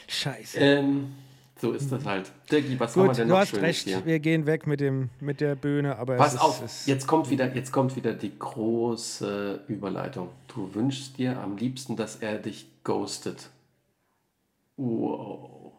[0.08, 0.58] scheiße.
[0.58, 1.12] Ähm,
[1.60, 2.32] so ist das halt.
[2.50, 4.06] Dirki, was haben wir Gut, denn du noch hast Schönes recht, hier?
[4.06, 7.06] wir gehen weg mit, dem, mit der Bühne, aber Pass es auf, ist, es jetzt
[7.06, 10.30] kommt, wieder, jetzt kommt wieder die große Überleitung.
[10.48, 13.50] Du wünschst dir am liebsten, dass er dich ghostet.
[14.78, 15.72] Wow.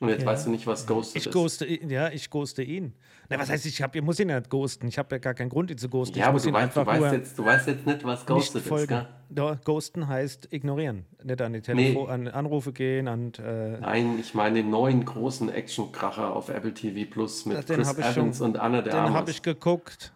[0.00, 0.26] Und jetzt Ja.
[0.28, 1.32] weißt du nicht, was ghostet Ich ist.
[1.34, 2.94] ghoste, ihn- ja, ich ghoste ihn.
[3.28, 4.86] Na, was heißt, ich, hab, ich muss ihn nicht ghosten.
[4.88, 6.16] Ich habe ja gar keinen Grund, ihn zu ghosten.
[6.16, 8.20] ja, ich aber muss du ihn weißt, du, weißt jetzt, du weißt jetzt nicht, was
[8.20, 8.68] nicht ghostet ist.
[8.68, 9.06] folgen.
[9.30, 9.58] Gell?
[9.64, 11.04] Ghosten heißt ignorieren.
[11.24, 15.48] Nicht an die Telefon, an Anrufe gehen, an äh, Nein, ich meine den neuen großen
[15.48, 19.12] Actionkracher auf Apple TV Plus mit Den Chris ich schon- Evans und Anna de den
[19.12, 20.12] habe ich geguckt.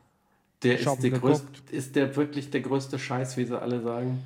[0.62, 1.70] Der ist, der größte, geguckt.
[1.70, 4.22] ist der wirklich der größte Scheiß, wie sie alle sagen?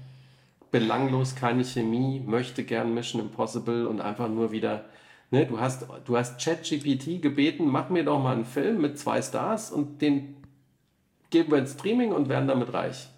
[0.73, 4.85] Belanglos, keine Chemie, möchte gern Mission Impossible und einfach nur wieder.
[5.31, 9.21] Ne, du hast, du hast ChatGPT gebeten, mach mir doch mal einen Film mit zwei
[9.21, 10.37] Stars und den
[11.31, 13.09] geben wir ins Streaming und werden damit reich.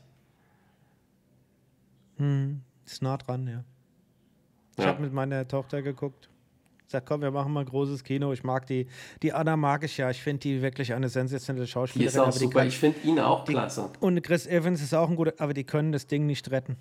[2.87, 3.65] Ist nah dran, ja.
[4.79, 4.91] Ich Ja.
[4.91, 6.29] habe mit meiner Tochter geguckt.
[6.89, 8.33] Sag, komm, wir machen mal ein großes Kino.
[8.33, 8.87] Ich mag die.
[9.23, 10.09] Die Anna mag ich ja.
[10.09, 12.09] Ich finde die wirklich eine sensationelle Die Schauspielerin.
[12.09, 12.61] ist auch die super.
[12.61, 13.91] kann- Ich finde ihn auch klasse.
[14.01, 16.77] und Chris Evans ist auch ein guter, aber die können das Ding nicht retten.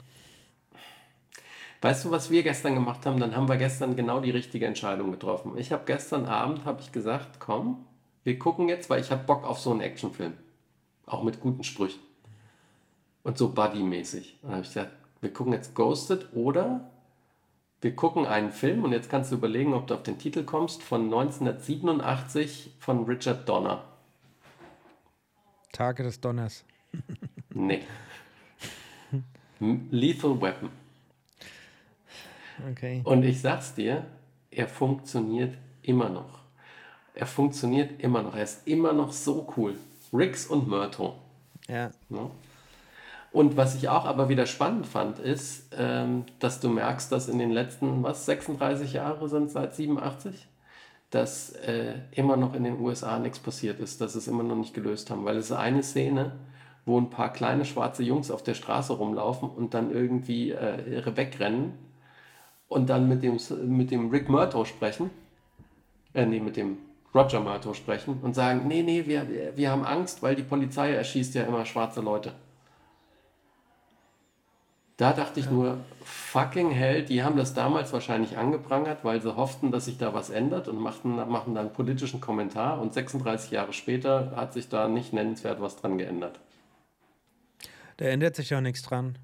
[1.81, 3.19] Weißt du, was wir gestern gemacht haben?
[3.19, 5.57] Dann haben wir gestern genau die richtige Entscheidung getroffen.
[5.57, 7.85] Ich habe gestern Abend habe ich gesagt, komm,
[8.23, 10.33] wir gucken jetzt, weil ich habe Bock auf so einen Actionfilm,
[11.05, 11.99] auch mit guten Sprüchen
[13.23, 14.39] und so Buddy-mäßig.
[14.41, 16.89] Dann habe ich gesagt, wir gucken jetzt Ghosted oder
[17.81, 20.81] wir gucken einen Film und jetzt kannst du überlegen, ob du auf den Titel kommst
[20.81, 23.83] von 1987 von Richard Donner.
[25.71, 26.63] Tage des Donners.
[27.53, 27.83] Nee.
[29.59, 30.69] Lethal Weapon.
[32.71, 33.01] Okay.
[33.03, 34.05] Und ich sag's dir,
[34.51, 36.39] er funktioniert immer noch.
[37.13, 38.35] Er funktioniert immer noch.
[38.35, 39.75] Er ist immer noch so cool.
[40.13, 41.15] Rix und Myrto.
[41.67, 41.91] Ja.
[42.09, 42.29] Ne?
[43.31, 47.39] Und was ich auch aber wieder spannend fand, ist, ähm, dass du merkst, dass in
[47.39, 50.47] den letzten, was, 36 Jahre sind seit 87,
[51.09, 54.73] dass äh, immer noch in den USA nichts passiert ist, dass es immer noch nicht
[54.73, 55.25] gelöst haben.
[55.25, 56.33] Weil es ist eine Szene,
[56.85, 61.73] wo ein paar kleine schwarze Jungs auf der Straße rumlaufen und dann irgendwie äh, wegrennen
[62.67, 65.09] und dann mit dem, mit dem Rick Murtaugh sprechen,
[66.13, 66.77] äh, nee, mit dem
[67.13, 71.35] Roger Murtaugh sprechen und sagen, nee, nee, wir, wir, haben Angst, weil die Polizei erschießt
[71.35, 72.33] ja immer schwarze Leute.
[74.97, 79.71] Da dachte ich nur, fucking hell, die haben das damals wahrscheinlich angeprangert, weil sie hofften,
[79.71, 83.73] dass sich da was ändert und machten, machen dann einen politischen Kommentar und 36 Jahre
[83.73, 86.39] später hat sich da nicht nennenswert was dran geändert.
[87.97, 89.17] Da ändert sich ja nichts dran.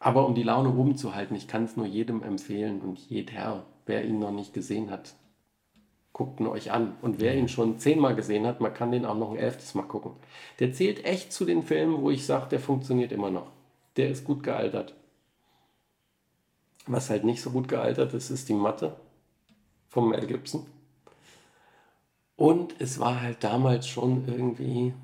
[0.00, 3.64] Aber um die Laune oben zu halten, ich kann es nur jedem empfehlen und jeder,
[3.86, 5.14] wer ihn noch nicht gesehen hat,
[6.12, 6.96] guckt ihn euch an.
[7.02, 9.82] Und wer ihn schon zehnmal gesehen hat, man kann den auch noch ein elftes Mal
[9.82, 10.12] gucken.
[10.60, 13.50] Der zählt echt zu den Filmen, wo ich sage, der funktioniert immer noch.
[13.96, 14.94] Der ist gut gealtert.
[16.86, 18.96] Was halt nicht so gut gealtert ist, ist die Matte
[19.88, 20.66] vom Mel Gibson.
[22.36, 24.94] Und es war halt damals schon irgendwie.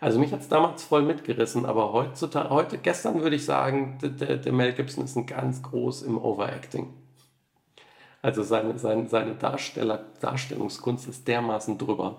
[0.00, 4.36] Also mich hat es damals voll mitgerissen, aber heutzutage, heute, gestern würde ich sagen, der,
[4.36, 6.94] der, Mel Gibson ist ein ganz groß im Overacting.
[8.22, 12.16] Also seine, seine, seine Darsteller, Darstellungskunst ist dermaßen drüber.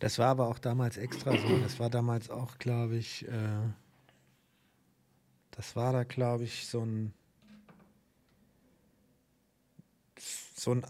[0.00, 1.58] Das war aber auch damals extra so.
[1.58, 3.32] Das war damals auch, glaube ich, äh,
[5.50, 7.12] das war da, glaube ich, so ein
[10.54, 10.84] so ein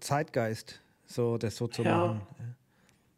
[0.00, 1.96] Zeitgeist, so das so zu Ja.
[1.98, 2.22] machen.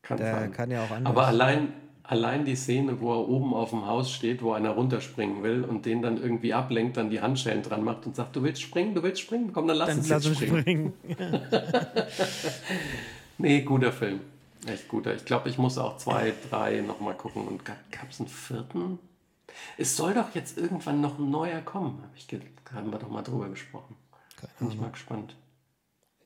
[0.06, 0.52] Kann Der sein.
[0.52, 1.10] kann ja auch anders.
[1.10, 1.72] Aber allein,
[2.04, 5.84] allein die Szene, wo er oben auf dem Haus steht, wo einer runterspringen will und
[5.84, 9.02] den dann irgendwie ablenkt, dann die Handschellen dran macht und sagt, du willst springen, du
[9.02, 10.92] willst springen, komm, dann lass Dann uns lass jetzt uns springen.
[11.02, 11.42] springen.
[13.38, 14.20] Nee, guter Film.
[14.66, 15.14] Echt guter.
[15.14, 17.46] Ich glaube, ich muss auch zwei, drei nochmal gucken.
[17.46, 17.76] Und gab
[18.10, 18.98] es einen vierten?
[19.76, 21.98] Es soll doch jetzt irgendwann noch ein neuer kommen.
[22.02, 22.26] Hab ich
[22.74, 23.94] haben wir doch mal drüber gesprochen.
[24.58, 25.36] Bin ich mal gespannt.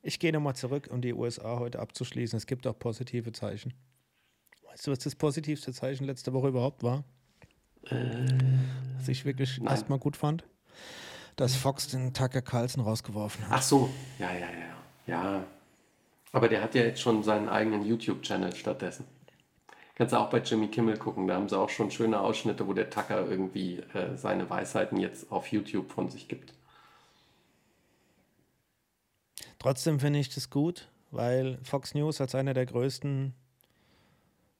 [0.03, 2.37] Ich gehe nochmal zurück, um die USA heute abzuschließen.
[2.37, 3.75] Es gibt auch positive Zeichen.
[4.71, 7.05] Weißt du, was das positivste Zeichen letzte Woche überhaupt war?
[8.97, 10.45] was ich wirklich Äh, erstmal gut fand?
[11.37, 13.59] Dass Fox den Tucker Carlson rausgeworfen hat.
[13.59, 14.77] Ach so, ja, ja, ja.
[15.07, 15.45] Ja.
[16.33, 19.05] Aber der hat ja jetzt schon seinen eigenen YouTube-Channel stattdessen.
[19.97, 21.27] Kannst du auch bei Jimmy Kimmel gucken.
[21.27, 25.31] Da haben sie auch schon schöne Ausschnitte, wo der Tucker irgendwie äh, seine Weisheiten jetzt
[25.33, 26.53] auf YouTube von sich gibt.
[29.61, 33.35] Trotzdem finde ich das gut, weil Fox News als einer der größten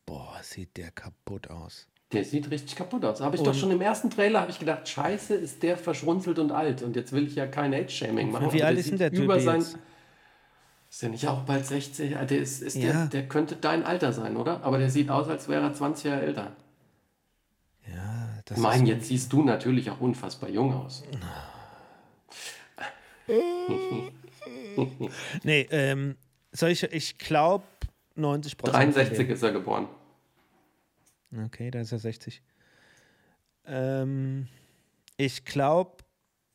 [0.06, 1.88] boah, sieht der kaputt aus.
[2.12, 3.20] Der sieht richtig kaputt aus.
[3.20, 6.38] Habe ich doch Und- schon im ersten Trailer habe ich gedacht, scheiße, ist der verschrunzelt
[6.38, 6.82] und alt.
[6.82, 8.52] Und jetzt will ich ja kein Age-Shaming machen.
[8.52, 9.76] Wie alt ist denn der Typ über sein, jetzt?
[10.92, 12.10] Ist der nicht auch bald 60?
[12.10, 12.92] Ja, Der, ist, ist Ja.
[12.92, 14.62] der, der könnte dein Alter sein, oder?
[14.62, 16.52] Aber der sieht aus, als wäre er 20 Jahre älter.
[17.88, 21.02] Ja, Das Mein, ist, jetzt siehst du natürlich auch unfassbar jung aus.
[25.42, 26.16] nee, ähm,
[26.52, 27.64] soll ich, ich glaube
[28.16, 28.94] 90 Prozent.
[28.94, 29.88] 63 ist er geboren.
[31.46, 32.42] Okay, da ist er 60.
[33.64, 34.46] Ähm,
[35.16, 36.01] ich glaube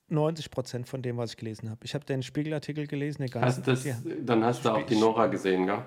[0.10, 1.84] 90 Prozent von dem, was ich gelesen habe.
[1.84, 3.41] Ich habe den Spiegelartikel gelesen, ganzen.
[3.41, 3.98] Hast das, Ja.
[4.22, 5.84] Dann hast du auch die Nora gesehen, gell?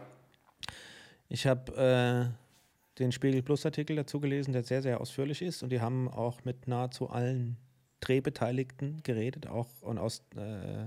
[1.28, 5.62] Ich habe äh, den Spiegel Plus Artikel dazu gelesen, der sehr, sehr ausführlich ist.
[5.62, 7.56] Und die haben auch mit nahezu allen
[8.00, 10.87] Drehbeteiligten geredet, auch und aus äh,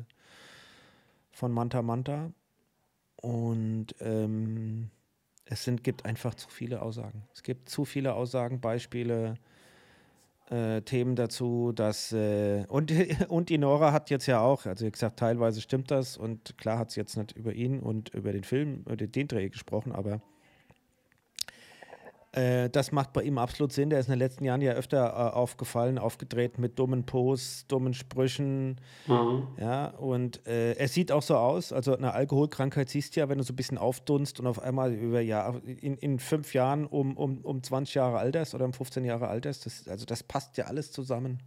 [1.32, 2.32] von Manta Manta.
[3.15, 4.89] Und ähm,
[5.46, 7.24] es sind, gibt einfach zu viele Aussagen.
[7.34, 9.36] Es gibt zu viele Aussagen, Beispiele,
[10.50, 12.92] äh, Themen dazu, dass äh, und,
[13.30, 16.78] und die Nora hat jetzt ja auch, also wie gesagt, teilweise stimmt das und klar
[16.80, 20.22] hat sie jetzt nicht über ihn und über den Film, über den Dreh gesprochen, aber
[22.34, 23.89] äh, das macht bei ihm absolut Sinn.
[23.89, 27.93] Der ist in den letzten Jahren ja öfter äh, aufgefallen, aufgedreht mit dummen Posts, dummen
[27.93, 28.82] Sprüchen.
[29.08, 29.48] Mhm.
[29.60, 31.72] Ja, und äh, es sieht auch so aus.
[31.72, 34.93] Also eine Alkoholkrankheit siehst du ja, wenn du so ein bisschen aufdunst und auf einmal
[34.93, 39.06] über ja, in, in fünf Jahren um, um, um 20 Jahre alterst oder um 15
[39.06, 39.65] Jahre alterst.
[39.65, 41.39] Das, also das passt ja alles zusammen.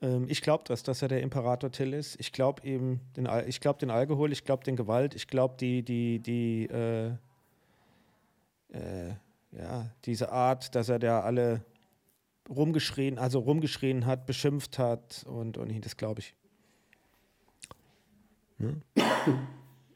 [0.00, 2.16] Ähm, ich glaube das, dass er der Imperator Till ist.
[2.20, 5.56] Ich glaube ihm, den, Al- ich glaube den Alkohol, ich glaube den Gewalt, ich glaube
[5.60, 7.12] die, die, die, äh,
[8.72, 9.14] äh,
[9.52, 11.64] ja, diese Art, dass er da alle
[12.48, 16.34] rumgeschrien, also rumgeschrien hat, beschimpft hat und, und das glaube ich.
[18.58, 18.72] Ja.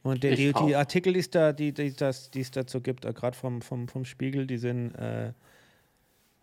[0.05, 0.75] Und der, die, die.
[0.75, 4.05] Artikel, die es da, die, die, das, die es dazu gibt, gerade vom, vom, vom
[4.05, 5.33] Spiegel, die sind, äh,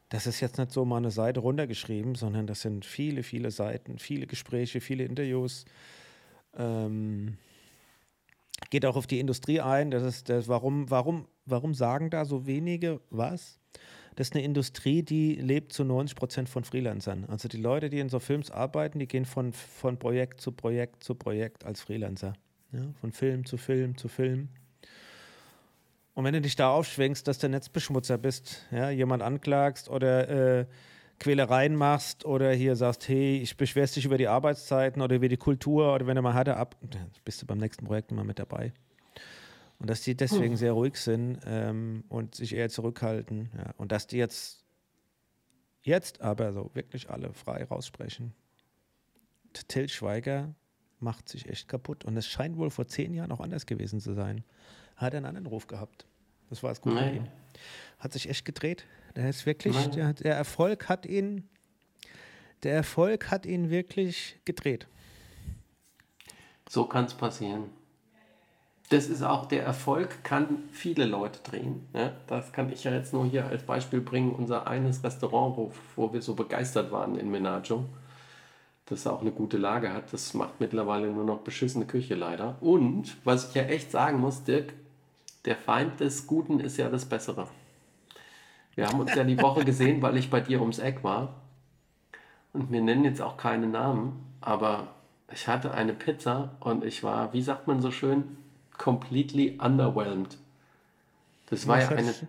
[0.07, 3.99] das ist jetzt nicht so mal eine Seite runtergeschrieben, sondern das sind viele, viele Seiten,
[3.99, 5.65] viele Gespräche, viele Interviews.
[6.55, 7.37] Ähm,
[8.69, 9.91] geht auch auf die Industrie ein.
[9.91, 13.59] Das ist das, warum, warum, warum sagen da so wenige was?
[14.15, 17.25] Das ist eine Industrie, die lebt zu 90 Prozent von Freelancern.
[17.29, 21.03] Also die Leute, die in so Films arbeiten, die gehen von, von Projekt zu Projekt
[21.03, 22.33] zu Projekt als Freelancer.
[22.71, 24.49] Ja, von Film zu Film zu Film.
[26.13, 30.65] Und wenn du dich da aufschwingst, dass du Netzbeschmutzer bist, ja, jemand anklagst oder äh,
[31.19, 35.37] Quälereien machst oder hier sagst, hey, ich beschwerst dich über die Arbeitszeiten oder über die
[35.37, 38.39] Kultur oder wenn du mal härter ab, dann bist du beim nächsten Projekt immer mit
[38.39, 38.73] dabei.
[39.79, 43.49] Und dass die deswegen sehr ruhig sind ähm, und sich eher zurückhalten.
[43.57, 43.73] Ja.
[43.77, 44.65] Und dass die jetzt,
[45.81, 48.33] jetzt aber so wirklich alle frei raussprechen.
[49.67, 50.53] Till Schweiger
[50.99, 52.03] macht sich echt kaputt.
[52.03, 54.43] Und es scheint wohl vor zehn Jahren auch anders gewesen zu sein.
[54.97, 56.05] Hat einen anderen Ruf gehabt.
[56.49, 57.15] Das war es gut Nein.
[57.15, 57.27] ihm.
[57.99, 58.85] Hat sich echt gedreht.
[59.15, 61.47] Der ist wirklich, der, der Erfolg hat ihn,
[62.63, 64.87] der Erfolg hat ihn wirklich gedreht.
[66.69, 67.65] So kann es passieren.
[68.89, 71.87] Das ist auch der Erfolg, kann viele Leute drehen.
[71.93, 72.15] Ne?
[72.25, 74.33] Das kann ich ja jetzt nur hier als Beispiel bringen.
[74.33, 77.85] Unser eines Restaurant, wo, wo wir so begeistert waren in Menaggio,
[78.87, 82.57] das auch eine gute Lage hat, das macht mittlerweile nur noch beschissene Küche leider.
[82.61, 84.73] Und was ich ja echt sagen muss, Dirk,
[85.45, 87.47] der Feind des Guten ist ja das Bessere.
[88.79, 91.35] Wir haben uns ja die Woche gesehen, weil ich bei dir ums Eck war.
[92.53, 94.87] Und wir nennen jetzt auch keine Namen, aber
[95.33, 98.37] ich hatte eine Pizza und ich war, wie sagt man so schön,
[98.77, 100.37] completely underwhelmed.
[101.49, 102.23] Das war ja Was eine hat's-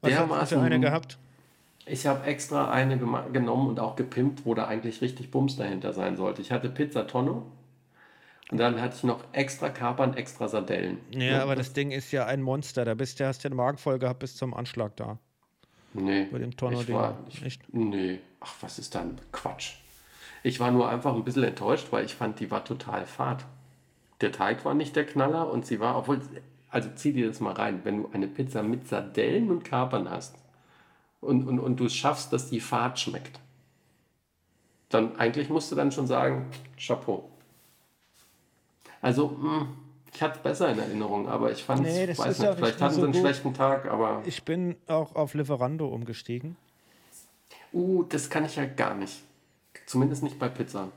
[0.00, 0.58] Was für dermaßen.
[0.58, 1.16] eine gehabt?
[1.86, 2.98] Ich habe extra eine
[3.32, 6.42] genommen und auch gepimpt, wo da eigentlich richtig Bums dahinter sein sollte.
[6.42, 7.46] Ich hatte Pizza Tonno
[8.50, 10.98] und dann hatte ich noch extra Kapern, extra Sardellen.
[11.12, 12.84] Ja, aber das Ding ist ja ein Monster.
[12.84, 15.18] Da bist du, hast du eine Magen voll gehabt bis zum Anschlag da.
[15.94, 16.94] Nee, Bei dem ich Tonno-Ding.
[16.94, 17.62] war, ich, Echt?
[17.72, 19.18] Nee, ach, was ist dann?
[19.32, 19.74] Quatsch.
[20.42, 23.44] Ich war nur einfach ein bisschen enttäuscht, weil ich fand, die war total fad.
[24.20, 26.20] Der Teig war nicht der Knaller und sie war, obwohl,
[26.70, 30.36] also zieh dir das mal rein, wenn du eine Pizza mit Sardellen und Kapern hast
[31.20, 33.40] und, und, und du es schaffst, dass die fad schmeckt,
[34.88, 37.28] dann eigentlich musst du dann schon sagen, Chapeau.
[39.00, 39.68] Also, mh,
[40.14, 42.94] ich hatte es besser in Erinnerung, aber ich fand Nee, es, weiß nicht, vielleicht hatten
[42.94, 43.20] so sie einen gut.
[43.22, 44.22] schlechten Tag, aber...
[44.24, 46.56] Ich bin auch auf Lieferando umgestiegen.
[47.72, 49.20] Uh, das kann ich ja gar nicht.
[49.86, 50.88] Zumindest nicht bei Pizza.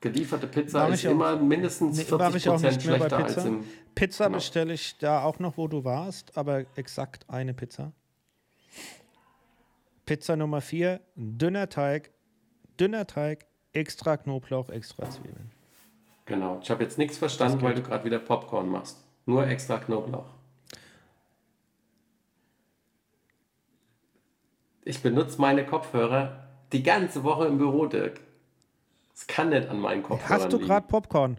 [0.00, 2.86] Gelieferte Pizza Mach ist ich auch- immer mindestens Nee, 40 mache ich auch Prozent nicht
[2.86, 3.48] mehr bei schlechter als Pizza.
[3.48, 3.64] im.
[3.94, 4.36] Pizza Genau.
[4.38, 7.92] bestelle ich da auch noch, wo du warst, aber exakt eine Pizza.
[10.06, 12.10] Pizza Nummer 4, dünner Teig,
[12.80, 15.50] dünner Teig, extra Knoblauch, extra Zwiebeln.
[16.26, 16.60] Genau.
[16.62, 18.98] Ich habe jetzt nichts verstanden, weil du gerade wieder Popcorn machst.
[19.26, 20.30] Nur extra Knoblauch.
[24.84, 28.20] Ich benutze meine Kopfhörer die ganze Woche im Büro, Dirk.
[29.14, 31.38] Es kann nicht an meinen Kopfhörern Hast du gerade Popcorn?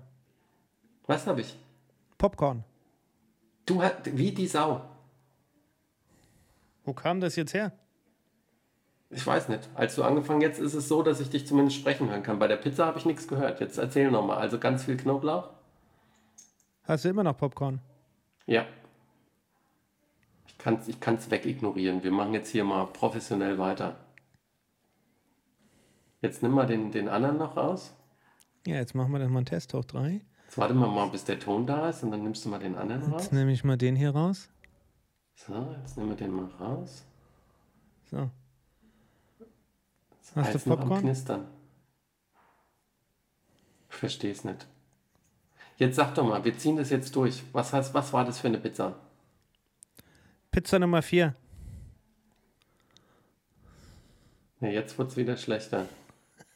[1.07, 1.57] Was habe ich?
[2.17, 2.63] Popcorn.
[3.65, 4.81] Du hast wie die Sau.
[6.85, 7.71] Wo kam das jetzt her?
[9.13, 9.69] Ich weiß nicht.
[9.75, 12.39] Als du angefangen jetzt ist es so, dass ich dich zumindest sprechen hören kann.
[12.39, 13.59] Bei der Pizza habe ich nichts gehört.
[13.59, 14.37] Jetzt erzähl nochmal.
[14.37, 15.49] Also ganz viel Knoblauch?
[16.83, 17.79] Hast du immer noch Popcorn?
[18.45, 18.65] Ja.
[20.47, 22.03] Ich kann es ich kann's wegignorieren.
[22.03, 23.95] Wir machen jetzt hier mal professionell weiter.
[26.21, 27.93] Jetzt nimm mal den, den anderen noch raus.
[28.65, 30.21] Ja, jetzt machen wir dann mal einen Test hoch drei.
[30.45, 32.75] Jetzt warten wir mal, bis der Ton da ist und dann nimmst du mal den
[32.75, 33.23] anderen raus.
[33.23, 34.49] Jetzt nehme ich mal den hier raus.
[35.35, 37.05] So, jetzt nehmen wir den mal raus.
[38.09, 38.29] So.
[40.35, 41.01] Hast du Eis noch am Popcorn?
[41.01, 41.45] Knistern.
[43.89, 44.67] Ich verstehe es nicht.
[45.77, 47.43] Jetzt sag doch mal, wir ziehen das jetzt durch.
[47.51, 48.95] Was, heißt, was war das für eine Pizza?
[50.51, 51.35] Pizza Nummer vier.
[54.61, 55.85] Ja, jetzt wird es wieder schlechter.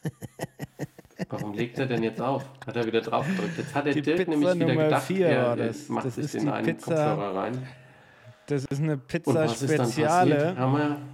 [1.29, 2.45] Warum legt er denn jetzt auf?
[2.65, 3.57] Hat er wieder drauf gedrückt?
[3.57, 5.89] Jetzt hat der Die Dirk Pizza nämlich wieder Nummer gedacht, vier er, das.
[5.89, 7.67] macht Das sich die einen Pizza- Kopfhörer rein.
[8.45, 10.55] Das ist eine Pizza was ist dann Speziale.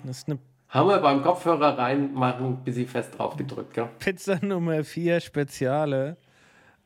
[0.03, 0.37] Das ist eine
[0.73, 3.89] haben wir beim Kopfhörer reinmachen ein bisschen fest drauf gedrückt, gell?
[3.99, 6.17] Pizza Nummer vier Speziale.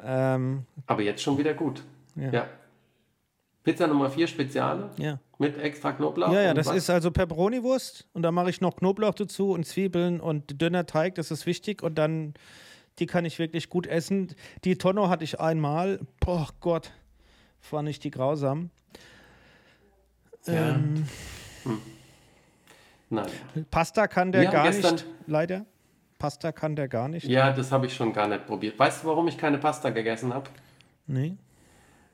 [0.04, 1.84] Ähm, Aber jetzt schon wieder gut.
[2.16, 2.32] Ja.
[2.32, 2.48] Ja.
[3.64, 5.20] Pizza Nummer 4 Speziale ja.
[5.40, 6.32] mit extra Knoblauch.
[6.32, 6.78] Ja, ja, das was?
[6.78, 11.16] ist also Peperoni-Wurst und da mache ich noch Knoblauch dazu und Zwiebeln und dünner Teig,
[11.16, 12.34] das ist wichtig und dann,
[13.00, 14.34] die kann ich wirklich gut essen.
[14.64, 16.92] Die Tonno hatte ich einmal, boah Gott,
[17.60, 18.70] fand ich die grausam.
[20.46, 20.76] Ja.
[20.76, 21.06] Ähm,
[23.10, 23.28] Nein.
[23.72, 25.66] Pasta kann der gar nicht, leider.
[26.18, 27.28] Pasta kann der gar nicht.
[27.28, 28.78] Ja, das habe ich schon gar nicht probiert.
[28.78, 30.50] Weißt du, warum ich keine Pasta gegessen habe?
[31.06, 31.38] Nee.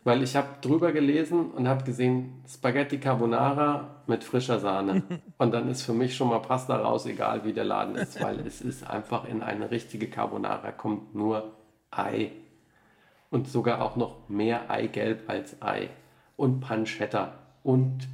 [0.03, 5.03] Weil ich habe drüber gelesen und habe gesehen Spaghetti Carbonara mit frischer Sahne.
[5.37, 8.41] und dann ist für mich schon mal Pasta raus, egal wie der Laden ist, weil
[8.41, 11.53] es ist einfach in eine richtige Carbonara kommt nur
[11.89, 12.31] Ei.
[13.29, 15.89] Und sogar auch noch mehr Eigelb als Ei.
[16.35, 18.07] Und Pancetta und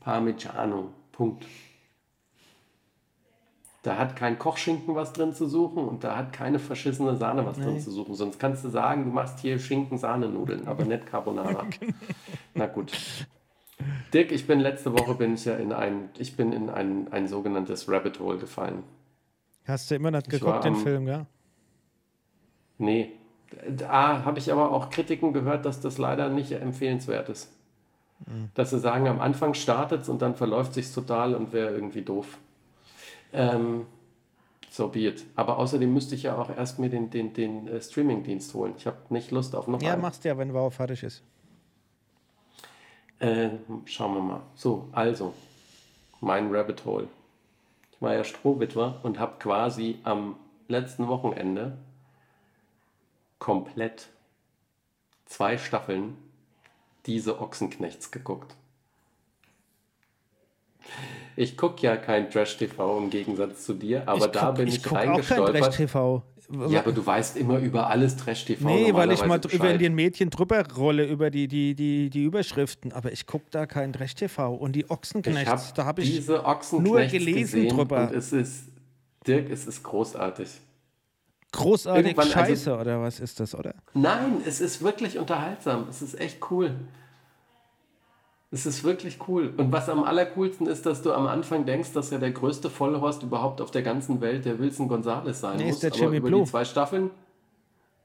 [0.00, 0.92] Parmigiano.
[1.12, 1.44] Punkt.
[3.84, 7.58] Da hat kein Kochschinken was drin zu suchen und da hat keine verschissene Sahne was
[7.58, 8.14] drin zu suchen.
[8.14, 11.66] Sonst kannst du sagen, du machst hier Schinken-Sahnenudeln, aber nicht Carbonara.
[12.54, 12.92] Na gut.
[14.14, 17.28] Dick, ich bin letzte Woche bin ich ja in ein, ich bin in ein, ein
[17.28, 18.84] sogenanntes Rabbit Hole gefallen.
[19.66, 21.26] Hast du immer noch geguckt, den am- Film, ja?
[22.78, 23.12] Nee.
[23.68, 27.52] Da habe ich aber auch Kritiken gehört, dass das leider nicht empfehlenswert ist.
[28.54, 32.00] Dass sie sagen, am Anfang startet es und dann verläuft sich total und wäre irgendwie
[32.02, 32.38] doof.
[33.34, 33.86] Ähm,
[34.70, 35.24] so be it.
[35.36, 38.74] Aber außerdem müsste ich ja auch erst mir den, den, den äh, Streaming-Dienst holen.
[38.76, 40.02] Ich habe nicht Lust auf noch Ja, einen.
[40.02, 41.22] machst du ja, wenn Wow fertig ist.
[43.18, 43.50] Äh,
[43.84, 44.42] schauen wir mal.
[44.54, 45.34] So, also,
[46.20, 47.08] mein Rabbit Hole.
[47.92, 50.36] Ich war ja Strohwitwer und habe quasi am
[50.68, 51.78] letzten Wochenende
[53.38, 54.08] komplett
[55.26, 56.16] zwei Staffeln
[57.06, 58.54] diese Ochsenknechts geguckt.
[61.36, 64.76] Ich gucke ja kein Trash-TV im Gegensatz zu dir, aber ich da guck, bin ich
[64.76, 65.62] ich, guck auch kein reingestolpert.
[65.62, 66.22] Trash-TV.
[66.68, 68.68] Ja, aber du weißt immer über alles Trash-TV.
[68.68, 69.80] Nee, weil ich mal normalerweise drüber in Bescheid.
[69.80, 72.92] den Medien drüber rolle, über die, die, die, die Überschriften.
[72.92, 74.54] Aber ich gucke da kein Trash-TV.
[74.54, 76.14] Und die Ochsenknechts, da habe ich.
[76.14, 78.08] diese nur gelesen drüber.
[78.08, 78.66] Und es ist,
[79.26, 80.48] Dirk, es ist großartig.
[81.52, 83.74] Großartig irgendwann, also- scheiße, oder was ist das, oder?
[83.94, 85.86] Nein, es ist wirklich unterhaltsam.
[85.88, 86.74] Es ist echt cool.
[88.54, 89.52] Es ist wirklich cool.
[89.56, 93.24] Und was am allercoolsten ist, dass du am Anfang denkst, dass ja der größte Vollhorst
[93.24, 95.74] überhaupt auf der ganzen Welt der Wilson Gonzales sein Nee, muss.
[95.74, 96.44] ist der Aber Jimmy über Blue.
[96.44, 97.10] die zwei Staffeln,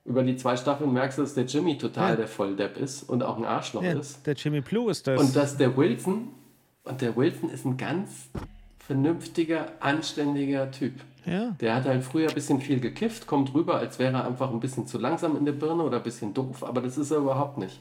[0.06, 2.16] über die zwei Staffeln merkst du, dass der Jimmy total Ja.
[2.16, 4.26] der Volldepp ist und auch ein Arschloch Ja, ist.
[4.26, 5.22] der Jimmy Blue ist das.
[5.22, 6.30] Und dass der Wilson,
[6.84, 8.10] und der Wilson ist ein ganz
[8.80, 10.93] vernünftiger, anständiger Typ.
[11.26, 11.52] ja.
[11.62, 14.60] Der hat halt früher ein bisschen viel gekifft, kommt rüber, als wäre er einfach ein
[14.60, 17.60] bisschen zu langsam in der Birne oder ein bisschen doof, aber das ist er überhaupt
[17.60, 17.80] nicht.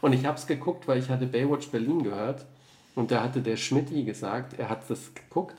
[0.00, 2.46] Und ich habe es geguckt, weil ich hatte Baywatch Berlin gehört
[2.94, 5.56] und da hatte der Schmidti gesagt, er hat das geguckt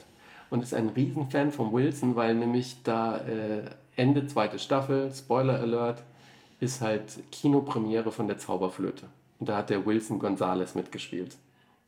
[0.50, 3.64] und ist ein Riesenfan von Wilson, weil nämlich da äh,
[3.96, 6.04] Ende zweite Staffel, Spoiler Alert,
[6.60, 9.08] ist halt Kinopremiere von der Zauberflöte.
[9.40, 11.36] Und da hat der Wilson Gonzales mitgespielt.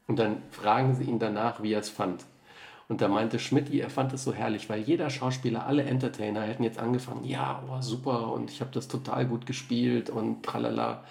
[0.08, 2.26] Und dann fragen sie ihn danach, wie er es fand.
[2.90, 6.64] Und da meinte Schmidt, er fand es so herrlich, weil jeder Schauspieler, alle Entertainer hätten
[6.64, 11.04] jetzt angefangen, ja, oh, super, und ich habe das total gut gespielt und tralala.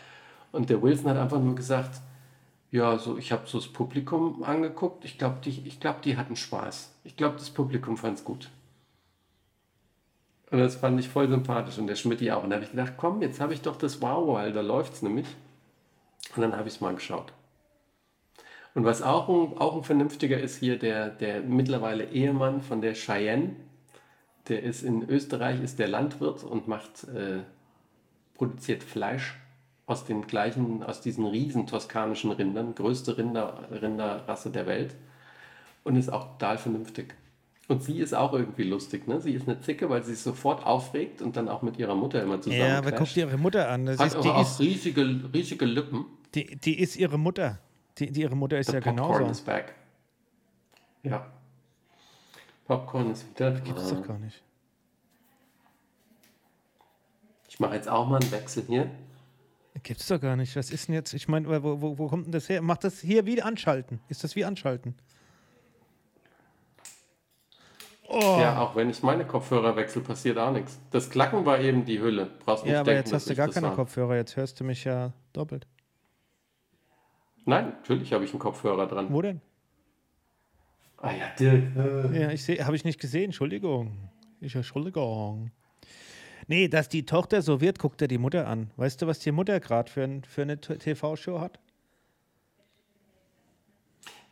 [0.52, 2.00] Und der Wilson hat einfach nur gesagt,
[2.70, 6.94] ja, so, ich habe so das Publikum angeguckt, ich glaube, die, glaub, die hatten Spaß.
[7.04, 8.50] Ich glaube, das Publikum fand es gut.
[10.50, 12.44] Und das fand ich voll sympathisch und der Schmidt auch.
[12.44, 14.92] Und da habe ich gedacht, komm, jetzt habe ich doch das Wow, weil da läuft
[14.92, 15.26] es nämlich.
[16.36, 17.32] Und dann habe ich es mal geschaut.
[18.74, 22.94] Und was auch ein, auch ein vernünftiger ist hier, der, der mittlerweile Ehemann von der
[22.94, 23.56] Cheyenne,
[24.48, 27.40] der ist in Österreich, ist der Landwirt und macht, äh,
[28.34, 29.41] produziert Fleisch
[29.86, 34.94] aus den gleichen, aus diesen riesen toskanischen Rindern, größte Rinder, Rinderrasse der Welt
[35.84, 37.14] und ist auch total vernünftig.
[37.68, 39.20] Und sie ist auch irgendwie lustig, ne?
[39.20, 42.22] Sie ist eine Zicke, weil sie sich sofort aufregt und dann auch mit ihrer Mutter
[42.22, 43.16] immer zusammen Ja, aber guck clasht.
[43.16, 43.86] dir ihre Mutter an.
[43.86, 46.06] Das Hat ist, die, auch ist, riesige, riesige Lippen.
[46.34, 47.58] die, die ist ihre Mutter.
[47.98, 49.30] Die, die ihre Mutter ist The ja Popcorn genauso.
[49.30, 49.74] is back.
[51.02, 51.26] Ja.
[52.66, 53.94] Popcorn ist wieder Gibt's da.
[53.96, 54.42] doch gar nicht.
[57.48, 58.90] Ich mache jetzt auch mal einen Wechsel hier.
[59.82, 60.54] Gibt's doch gar nicht.
[60.54, 61.14] Was ist denn jetzt?
[61.14, 62.60] Ich meine, wo, wo, wo kommt denn das her?
[62.62, 64.00] Macht das hier wie anschalten?
[64.08, 64.94] Ist das wie anschalten?
[68.08, 68.36] Oh.
[68.38, 70.78] Ja, auch wenn ich meine Kopfhörer wechsle, passiert auch nichts.
[70.90, 72.30] Das Klacken war eben die Hülle.
[72.44, 73.74] Brauchst nicht Ja, aber denken, jetzt hast du gar keine war.
[73.74, 74.16] Kopfhörer.
[74.16, 75.66] Jetzt hörst du mich ja doppelt.
[77.46, 79.06] Nein, natürlich habe ich einen Kopfhörer dran.
[79.10, 79.40] Wo denn?
[80.98, 81.64] Ah ja, Dirk.
[82.14, 83.26] Ja, ich sehe, habe ich nicht gesehen.
[83.26, 84.10] Entschuldigung.
[84.40, 85.50] Ich Entschuldigung.
[86.48, 88.70] Nee, dass die Tochter so wird, guckt er die Mutter an.
[88.76, 91.58] Weißt du, was die Mutter gerade für, ein, für eine TV-Show hat?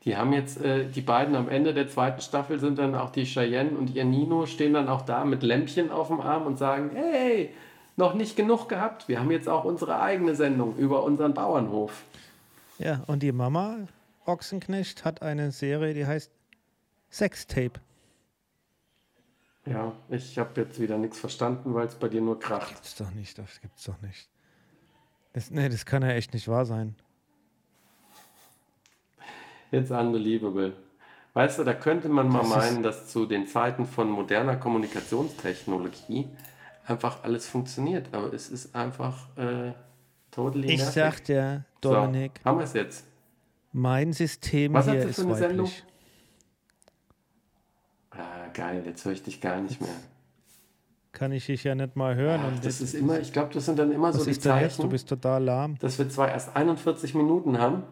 [0.04, 3.24] Die haben jetzt, äh, die beiden am Ende der zweiten Staffel sind dann auch die
[3.24, 6.90] Cheyenne und ihr Nino stehen dann auch da mit Lämpchen auf dem Arm und sagen,
[6.94, 7.50] hey,
[7.96, 9.08] noch nicht genug gehabt.
[9.08, 12.02] Wir haben jetzt auch unsere eigene Sendung über unseren Bauernhof.
[12.78, 13.76] Ja, und die Mama,
[14.24, 16.30] Ochsenknecht, hat eine Serie, die heißt
[17.10, 17.78] Sextape.
[19.70, 22.68] Ja, ich habe jetzt wieder nichts verstanden, weil es bei dir nur kracht.
[22.74, 24.28] Gibt's doch nicht, das gibt's doch nicht.
[25.32, 26.96] Das, nee, das kann ja echt nicht wahr sein.
[29.70, 30.72] It's unbelievable.
[31.34, 36.28] Weißt du, da könnte man mal Das meinen, dass zu den Zeiten von moderner Kommunikationstechnologie
[36.86, 38.12] einfach alles funktioniert.
[38.12, 39.72] Aber es ist einfach äh,
[40.32, 40.94] totally Ich nervig.
[40.94, 43.06] sag dir, So, Dominik, haben wir es jetzt.
[43.72, 45.70] mein System Was hier ist für eine Sendung?
[48.50, 49.90] Ah, geil, jetzt höre ich dich gar nicht mehr.
[51.12, 52.40] Kann ich dich ja nicht mal hören.
[52.44, 54.78] Ach, das ist immer, ich glaube, das sind dann immer so die da jetzt?
[54.78, 55.78] Du Zeichen, bist total lahm.
[55.78, 57.82] dass wir zwar erst 41 Minuten haben,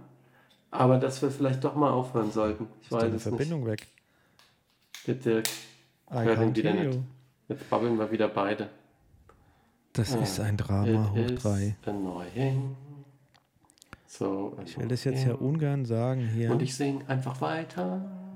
[0.71, 2.69] aber dass wir vielleicht doch mal aufhören sollten.
[2.81, 3.81] Ich Ist weiß deine Verbindung weg?
[3.81, 5.07] nicht.
[5.07, 5.43] Bitte,
[6.11, 6.99] I hör can't wieder nicht.
[7.49, 8.69] Jetzt babbeln wir wieder beide.
[9.95, 11.77] Das ist ein Drama It hoch drei.
[11.87, 12.77] Annoying.
[14.07, 16.51] So Ich will das jetzt ja ungern sagen hier.
[16.51, 18.28] Und ich singe einfach weiter.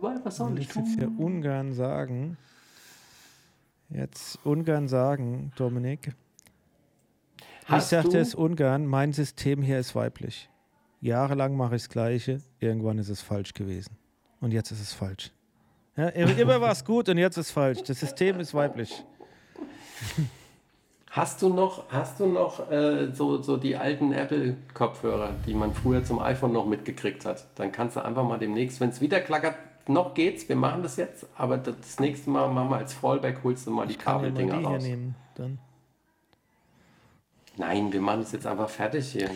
[0.00, 1.16] Was soll ich das jetzt ja tun?
[1.18, 2.36] ungern sagen.
[3.90, 6.12] Jetzt ungern sagen, Dominik.
[7.62, 10.50] Ich Hast sagte du- es ungern, mein System hier ist weiblich.
[11.00, 13.96] Jahrelang mache ich das Gleiche, irgendwann ist es falsch gewesen.
[14.40, 15.32] Und jetzt ist es falsch.
[15.96, 17.82] Ja, immer war es gut und jetzt ist es falsch.
[17.84, 19.04] Das System ist weiblich.
[21.10, 26.02] Hast du noch, hast du noch äh, so, so die alten Apple-Kopfhörer, die man früher
[26.02, 27.46] zum iPhone noch mitgekriegt hat?
[27.54, 29.54] Dann kannst du einfach mal demnächst, wenn es wieder klackert,
[29.86, 33.66] noch geht's, wir machen das jetzt, aber das, nächste Mal machen wir als Fallback, holst
[33.66, 34.82] du mal die Kann ja mal die Kabeldinger hier raus.
[34.82, 35.14] nehmen.
[35.34, 35.58] Dann.
[37.56, 39.30] Nein, wir machen das jetzt einfach fertig hier.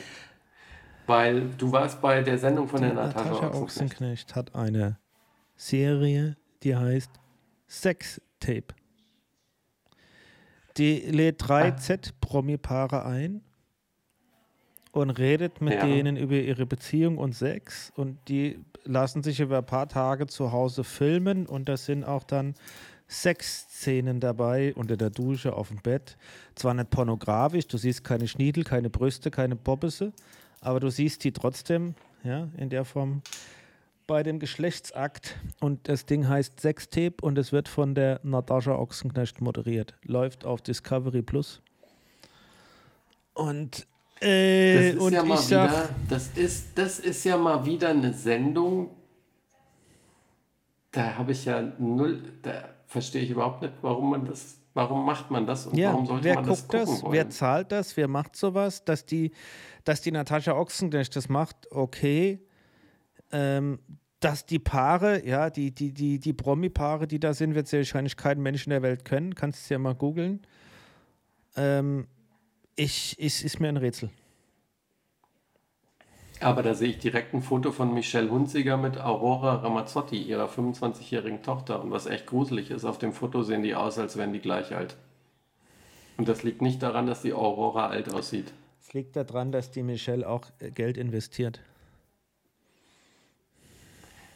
[1.07, 3.63] Weil du warst bei der Sendung von der Natascha, Natascha Ochsenknecht.
[3.63, 4.99] Ochsenknecht hat eine
[5.57, 7.11] Serie, die heißt
[7.69, 8.75] Sextape.
[10.77, 11.77] Die lädt drei Ah.
[11.77, 13.41] Z-Promi-Paare ein
[14.93, 15.87] und redet mit Ja.
[15.87, 20.51] denen über ihre Beziehung und Sex und die lassen sich über ein paar Tage zu
[20.51, 22.55] Hause filmen und da sind auch dann
[23.09, 26.17] Sexszenen dabei unter der Dusche auf dem Bett.
[26.55, 30.13] Zwar nicht pornografisch, du siehst keine Schniedel, keine Brüste, keine Bobbisse,
[30.61, 33.23] aber du siehst die trotzdem, ja, in der Form
[34.07, 35.37] bei dem Geschlechtsakt.
[35.61, 39.95] Und das Ding heißt Sextape und es wird von der Natascha Ochsenknecht moderiert.
[40.03, 41.63] Läuft auf Discovery Plus.
[43.35, 43.87] Und,
[44.21, 48.91] äh, Das ist ja mal wieder, das ist, das ist ja mal wieder eine Sendung,
[50.91, 55.31] da habe ich ja null, da verstehe ich überhaupt nicht, warum man das, warum macht
[55.31, 57.03] man das und ja, warum sollte wer man das guckt gucken das?
[57.03, 57.13] wollen?
[57.13, 57.97] Wer zahlt das?
[57.97, 58.85] Wer macht sowas?
[58.85, 59.33] Dass die,
[59.85, 62.41] dass die Natascha Ochsenknecht das macht, okay.
[63.31, 63.79] Ähm,
[64.21, 68.17] dass die Paare, ja, die, die, die, die Promi-Paare, die da sind, wird sehr wahrscheinlich
[68.17, 69.35] kein Mensch in der Welt können.
[69.35, 70.41] Kannst du ja mal googeln.
[71.57, 72.09] Ähm,
[72.79, 74.11] ich, ich, ist mir ein Rätsel.
[76.41, 81.43] Aber da sehe ich direkt ein Foto von Michelle Hunziger mit Aurora Ramazzotti, ihrer 25-jährigen
[81.43, 81.83] Tochter.
[81.83, 84.75] Und was echt gruselig ist, auf dem Foto sehen die aus, als wären die gleich
[84.75, 84.97] alt.
[86.17, 88.53] Und das liegt nicht daran, dass die Aurora alt aussieht.
[88.81, 91.61] Es liegt daran, dass die Michelle auch äh, Geld investiert.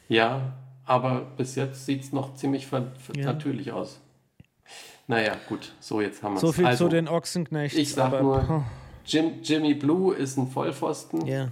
[0.09, 3.25] Ja, aber bis jetzt sieht es noch ziemlich Ja.
[3.25, 4.01] natürlich aus.
[5.13, 6.41] Naja, gut, so jetzt haben wir es.
[6.41, 7.77] So viel also, zu den Ochsenknechts.
[7.77, 8.65] Ich sag aber, nur,
[9.05, 11.27] Jim, Jimmy Blue ist ein Vollpfosten.
[11.27, 11.49] Ja,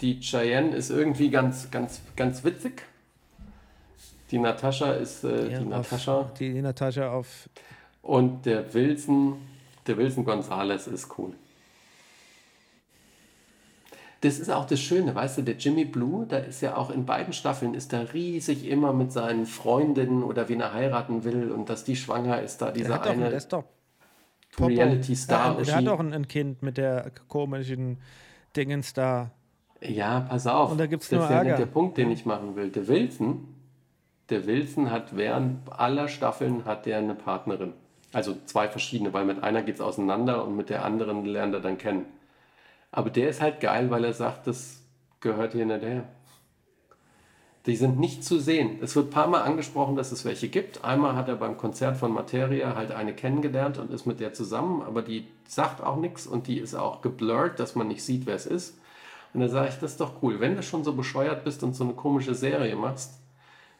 [0.00, 2.82] Die Cheyenne ist irgendwie ganz, ganz, ganz witzig.
[4.30, 6.20] Die Natascha ist äh, ja die Natascha.
[6.20, 7.48] Auf, die Natascha auf.
[8.00, 9.36] Und der Wilson,
[9.86, 11.34] der Wilson Gonzales ist cool.
[14.22, 17.04] Das ist auch das Schöne, weißt du, der Jimmy Blue, da ist ja auch in
[17.04, 21.68] beiden Staffeln, ist er riesig immer mit seinen Freundinnen oder wen er heiraten will und
[21.68, 23.64] dass die schwanger ist, da dieser eine ist doch
[24.52, 24.68] Popo.
[24.68, 25.58] Reality-Star.
[25.58, 27.98] Ja, der hat doch ein, ein Kind mit der komischen
[28.54, 29.32] Dingens da.
[29.80, 30.70] Ja, pass auf.
[30.70, 31.50] Und da gibt's das nur ist ja Ärger.
[31.50, 32.68] nicht der Punkt, den ich machen will.
[32.68, 33.48] Der Wilson,
[34.30, 37.72] der Wilson hat während aller Staffeln hat der eine Partnerin.
[38.12, 41.60] Also zwei verschiedene, weil mit einer geht es auseinander und mit der anderen lernt er
[41.60, 42.04] dann kennen.
[42.92, 44.82] Aber der ist halt geil, weil er sagt, das
[45.20, 46.04] gehört hier nicht her.
[47.64, 48.78] Die sind nicht zu sehen.
[48.82, 50.84] Es wird ein paar Mal angesprochen, dass es welche gibt.
[50.84, 54.82] Einmal hat er beim Konzert von Materia halt eine kennengelernt und ist mit der zusammen,
[54.82, 58.34] aber die sagt auch nichts und die ist auch geblurrt, dass man nicht sieht, wer
[58.34, 58.78] es ist.
[59.32, 60.40] Und da sage ich, das ist doch cool.
[60.40, 63.14] Wenn du schon so bescheuert bist und so eine komische Serie machst,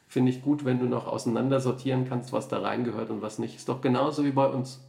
[0.06, 3.56] finde ich gut, wenn du noch auseinandersortieren kannst, was da reingehört und was nicht.
[3.56, 4.80] Ist doch genauso wie bei uns.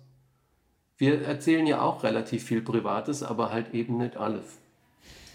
[1.04, 4.46] Wir erzählen ja auch relativ viel Privates, aber halt eben nicht alles.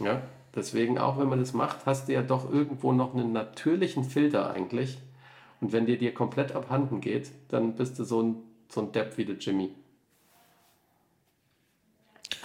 [0.01, 0.23] Ja?
[0.55, 4.51] Deswegen, auch wenn man das macht, hast du ja doch irgendwo noch einen natürlichen Filter
[4.51, 4.97] eigentlich.
[5.61, 8.37] Und wenn dir dir komplett abhanden geht, dann bist du so ein,
[8.71, 9.69] so ein Depp wie der Jimmy.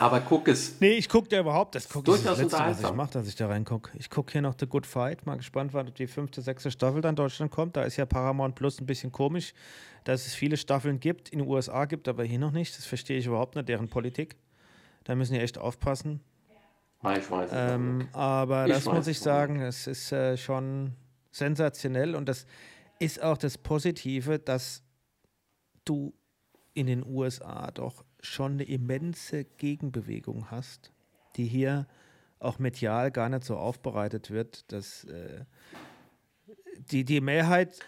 [0.04, 0.82] Aber guck es.
[0.82, 1.76] Nee, ich gucke da überhaupt.
[1.76, 3.90] Das gucke ich das Letzte, was ich mache, dass ich da reingucke.
[3.98, 5.26] Ich gucke hier noch The Good Fight.
[5.26, 7.78] Mal gespannt, wann die fünfte, sechste Staffel dann in Deutschland kommt.
[7.78, 9.54] Da ist ja Paramount Plus ein bisschen komisch,
[10.04, 12.78] dass es viele Staffeln gibt, in den USA gibt, aber hier noch nicht.
[12.78, 14.36] Das verstehe ich überhaupt nicht, deren Politik.
[15.06, 16.20] Da müssen die echt aufpassen.
[17.02, 20.92] Ah, Ich weiß Ähm, aber Ich das weiß muss ich sagen, es ist äh, schon
[21.32, 22.46] sensationell und das
[23.00, 24.84] ist auch das Positive, dass
[25.86, 26.14] du
[26.74, 30.92] in den USA doch schon eine immense Gegenbewegung hast,
[31.36, 31.88] die hier
[32.40, 35.46] auch medial gar nicht so aufbereitet wird, dass äh,
[36.92, 37.80] die, die Mehrheit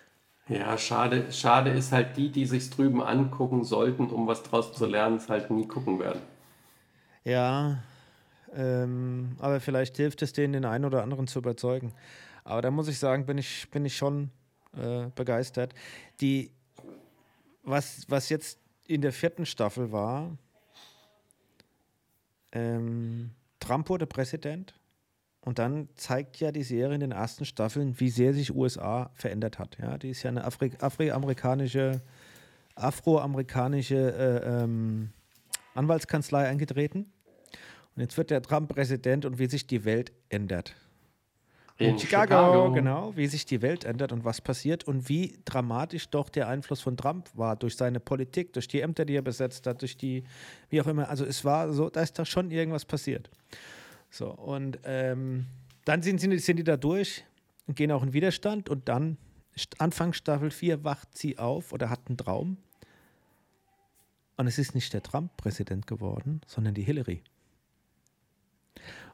[0.47, 4.85] Ja, schade, schade ist halt die, die sich drüben angucken sollten, um was draus zu
[4.85, 6.21] lernen, es halt nie gucken werden.
[7.23, 7.83] Ja,
[8.53, 11.93] ähm, aber vielleicht hilft es denen, den einen oder anderen zu überzeugen.
[12.43, 14.31] Aber da muss ich sagen, bin ich, bin ich schon
[14.77, 15.73] äh, begeistert.
[16.21, 16.51] Die,
[17.63, 20.37] was, was jetzt in der vierten Staffel war,
[22.51, 24.73] ähm, Trump wurde Präsident
[25.41, 29.59] und dann zeigt ja die Serie in den ersten Staffeln, wie sehr sich USA verändert
[29.59, 29.77] hat.
[29.79, 30.71] Ja, die ist ja eine Afri
[32.75, 35.11] afroamerikanische äh, ähm,
[35.75, 37.11] Anwaltskanzlei eingetreten.
[37.95, 40.75] Und jetzt wird der Trump Präsident und wie sich die Welt ändert.
[41.77, 46.29] In Chicago, genau, wie sich die Welt ändert und was passiert und wie dramatisch doch
[46.29, 49.81] der Einfluss von Trump war durch seine Politik, durch die Ämter, die er besetzt hat,
[49.81, 50.23] durch die,
[50.69, 51.09] wie auch immer.
[51.09, 53.29] Also es war so, da ist da schon irgendwas passiert.
[54.09, 55.47] So, und ähm,
[55.83, 57.25] dann sind, sind, sind die da durch
[57.67, 59.17] und gehen auch in Widerstand und dann,
[59.77, 62.55] Anfang Staffel 4, wacht sie auf oder hat einen Traum.
[64.37, 67.21] Und es ist nicht der Trump Präsident geworden, sondern die Hillary.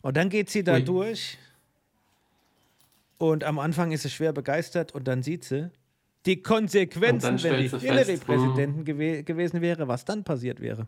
[0.02, 0.84] Und dann geht sie da Ui.
[0.84, 1.40] durch
[3.22, 5.70] und am Anfang ist sie schwer begeistert und dann sieht sie
[6.26, 10.60] die Konsequenzen, wenn die stellt sie Hillary fest, Präsidentin gewe gewesen wäre, was dann passiert
[10.60, 10.88] wäre.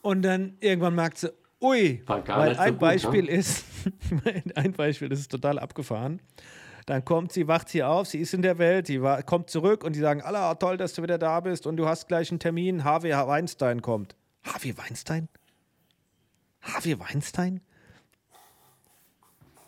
[0.00, 3.30] Und dann irgendwann merkt sie, ui, weil so ein gut, Beispiel ne?
[3.32, 3.66] ist,
[4.54, 6.22] ein Beispiel, ist total abgefahren.
[6.86, 9.84] Dann kommt sie, wacht sie auf, sie ist in der Welt, sie war, kommt zurück
[9.84, 12.40] und die sagen, Allah, toll, dass du wieder da bist und du hast gleich einen
[12.40, 14.16] Termin, Harvey Weinstein kommt.
[14.44, 15.28] Harvey Weinstein?
[16.62, 17.60] Harvey Weinstein?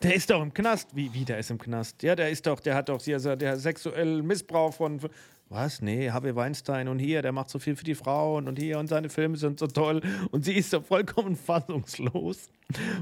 [0.03, 0.95] Der ist doch im Knast.
[0.95, 2.03] Wie, wie, der ist im Knast?
[2.03, 5.01] Ja, der ist doch, der hat doch hier so- der sexuellen Missbrauch von.
[5.49, 5.83] Was?
[5.83, 8.87] Nee, Harvey Weinstein und hier, der macht so viel für die Frauen und hier und
[8.89, 10.01] seine Filme sind so toll.
[10.31, 12.49] Und sie ist doch vollkommen fassungslos.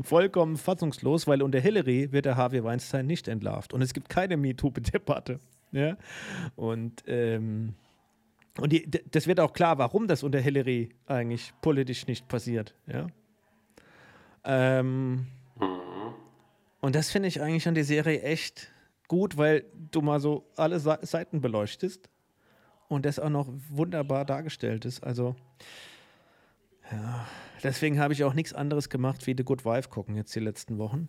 [0.02, 3.72] Vollkommen fassungslos, weil unter Hillary wird der Harvey Weinstein nicht entlarvt.
[3.72, 5.38] Und es gibt keine MeToo-Debatte.
[5.70, 5.96] Ja?
[6.56, 7.74] Und, ähm,
[8.60, 12.74] und die, das wird auch klar, warum das unter Hillary eigentlich politisch nicht passiert.
[12.88, 13.06] Ja?
[14.42, 15.26] Ähm,
[16.80, 18.68] und das finde ich eigentlich an der Serie echt
[19.08, 22.08] gut, weil du mal so alle Seiten beleuchtest
[22.88, 25.02] und das auch noch wunderbar dargestellt ist.
[25.02, 25.36] Also,
[26.90, 27.26] ja,
[27.62, 30.78] deswegen habe ich auch nichts anderes gemacht wie The Good Wife gucken jetzt die letzten
[30.78, 31.08] Wochen.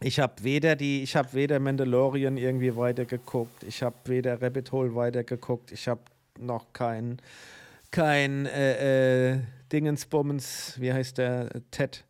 [0.00, 4.94] Ich habe weder die, ich habe weder Mandalorian irgendwie weitergeguckt, ich habe weder Rabbit Hole
[4.94, 6.00] weitergeguckt, ich habe
[6.38, 7.18] noch kein,
[7.92, 9.40] kein äh, äh,
[9.72, 12.04] Dingensbummens, wie heißt der, Ted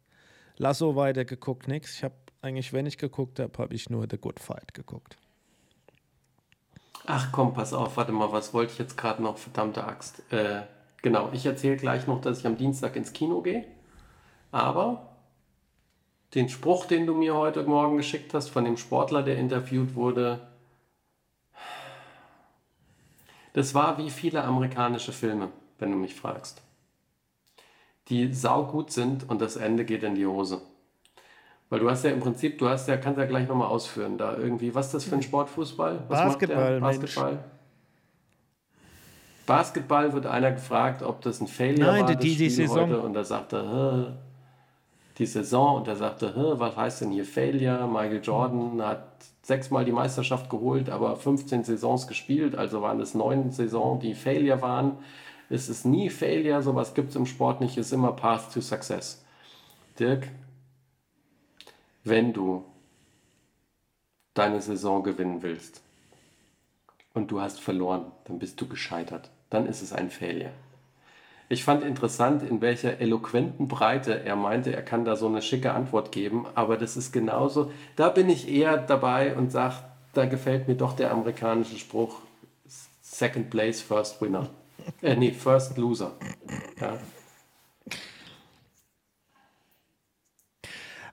[0.57, 1.97] Lasso weitergeguckt, nix.
[1.97, 2.15] Ich habe
[2.45, 5.17] eigentlich, wenn ich geguckt habe, habe ich nur The Good Fight geguckt.
[7.07, 10.23] Ach komm, pass auf, warte mal, was wollte ich jetzt gerade noch, verdammte Axt.
[10.33, 10.63] Äh,
[11.03, 13.65] genau, ich erzähle gleich noch, dass ich am Dienstag ins Kino gehe.
[14.53, 15.17] Aber
[16.35, 20.41] den Spruch, den du mir heute Morgen geschickt hast, von dem Sportler, der interviewt wurde,
[23.53, 26.63] das war wie viele amerikanische Filme, wenn du mich fragst.
[28.09, 30.61] die saugut sind und das Ende geht in die Hose.
[31.71, 34.37] Weil du hast ja im Prinzip, du hast ja, kannst ja gleich nochmal ausführen, da
[34.37, 36.99] irgendwie, was ist das für ein Sport, Was Basketball, macht der?
[37.01, 37.45] Basketball.
[39.47, 42.81] Basketball wird einer gefragt, ob das ein Failure Nein, war, die, das die, die Saison.
[42.89, 44.17] heute, und da sagte er,
[45.19, 47.87] die Saison, und er sagte, "Hä, was heißt denn hier Failure?
[47.87, 49.05] Michael Jordan hat
[49.43, 54.61] sechsmal die Meisterschaft geholt, aber 15 Saisons gespielt, also waren es neun Saisons, die Failure
[54.63, 54.93] waren.
[55.51, 58.61] Es ist nie Failure, sowas gibt es im Sport nicht, es ist immer Path to
[58.61, 59.23] Success.
[60.01, 60.29] Dirk,
[62.05, 62.65] wenn du
[64.35, 65.81] deine Saison gewinnen willst
[67.15, 69.31] und du hast verloren, dann bist du gescheitert.
[69.51, 70.53] Dann ist es ein Failure.
[71.49, 75.73] Ich fand interessant, in welcher eloquenten Breite er meinte, er kann da so eine schicke
[75.73, 77.71] Antwort geben, aber das ist genauso.
[77.97, 79.77] Da bin ich eher dabei und sage,
[80.15, 82.21] da gefällt mir doch der amerikanische Spruch:
[83.03, 84.49] Second place, first winner.
[85.03, 86.13] Äh, nee, first loser.
[86.81, 86.99] Ja.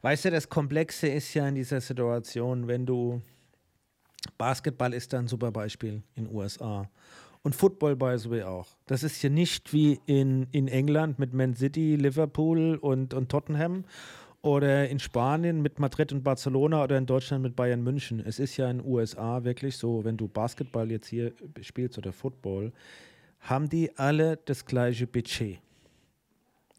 [0.02, 3.22] Weißt du, das Komplexe ist ja in dieser Situation, wenn du
[4.38, 6.90] Basketball ist da ein super Beispiel in USA.
[7.44, 8.68] Und Football by the way auch.
[8.86, 13.84] Das ist hier nicht wie in, in England mit Man City, Liverpool und, und Tottenham
[14.42, 18.20] oder in Spanien mit Madrid und Barcelona oder in Deutschland mit Bayern München.
[18.20, 22.12] Es ist ja in den USA wirklich so, wenn du Basketball jetzt hier spielst oder
[22.12, 22.72] Football,
[23.40, 25.60] haben die alle das gleiche Budget.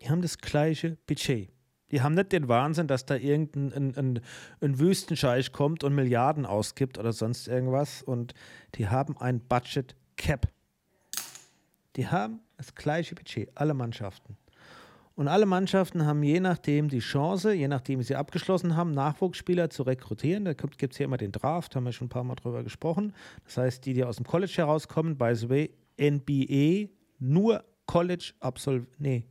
[0.00, 1.48] Die haben das gleiche Budget.
[1.92, 4.20] Die haben nicht den Wahnsinn, dass da irgendein ein, ein,
[4.60, 8.02] ein Wüstenscheich kommt und Milliarden ausgibt oder sonst irgendwas.
[8.02, 8.34] Und
[8.74, 10.48] die haben ein Budget Cap.
[11.96, 14.36] Die haben das gleiche Budget, alle Mannschaften.
[15.14, 19.82] Und alle Mannschaften haben je nachdem die Chance, je nachdem sie abgeschlossen haben, Nachwuchsspieler zu
[19.82, 20.46] rekrutieren.
[20.46, 23.12] Da gibt es hier immer den Draft, haben wir schon ein paar Mal drüber gesprochen.
[23.44, 25.70] Das heißt, die, die aus dem College herauskommen, by the way,
[26.00, 29.24] NBA, nur College-Absolventen, nee,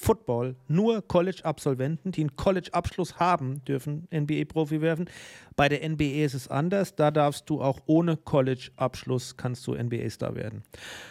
[0.00, 5.10] Football, nur College-Absolventen, die einen College-Abschluss haben, dürfen NBA-Profi werfen.
[5.56, 6.94] Bei der NBA ist es anders.
[6.94, 10.62] Da darfst du auch ohne College-Abschluss kannst du NBA-Star werden.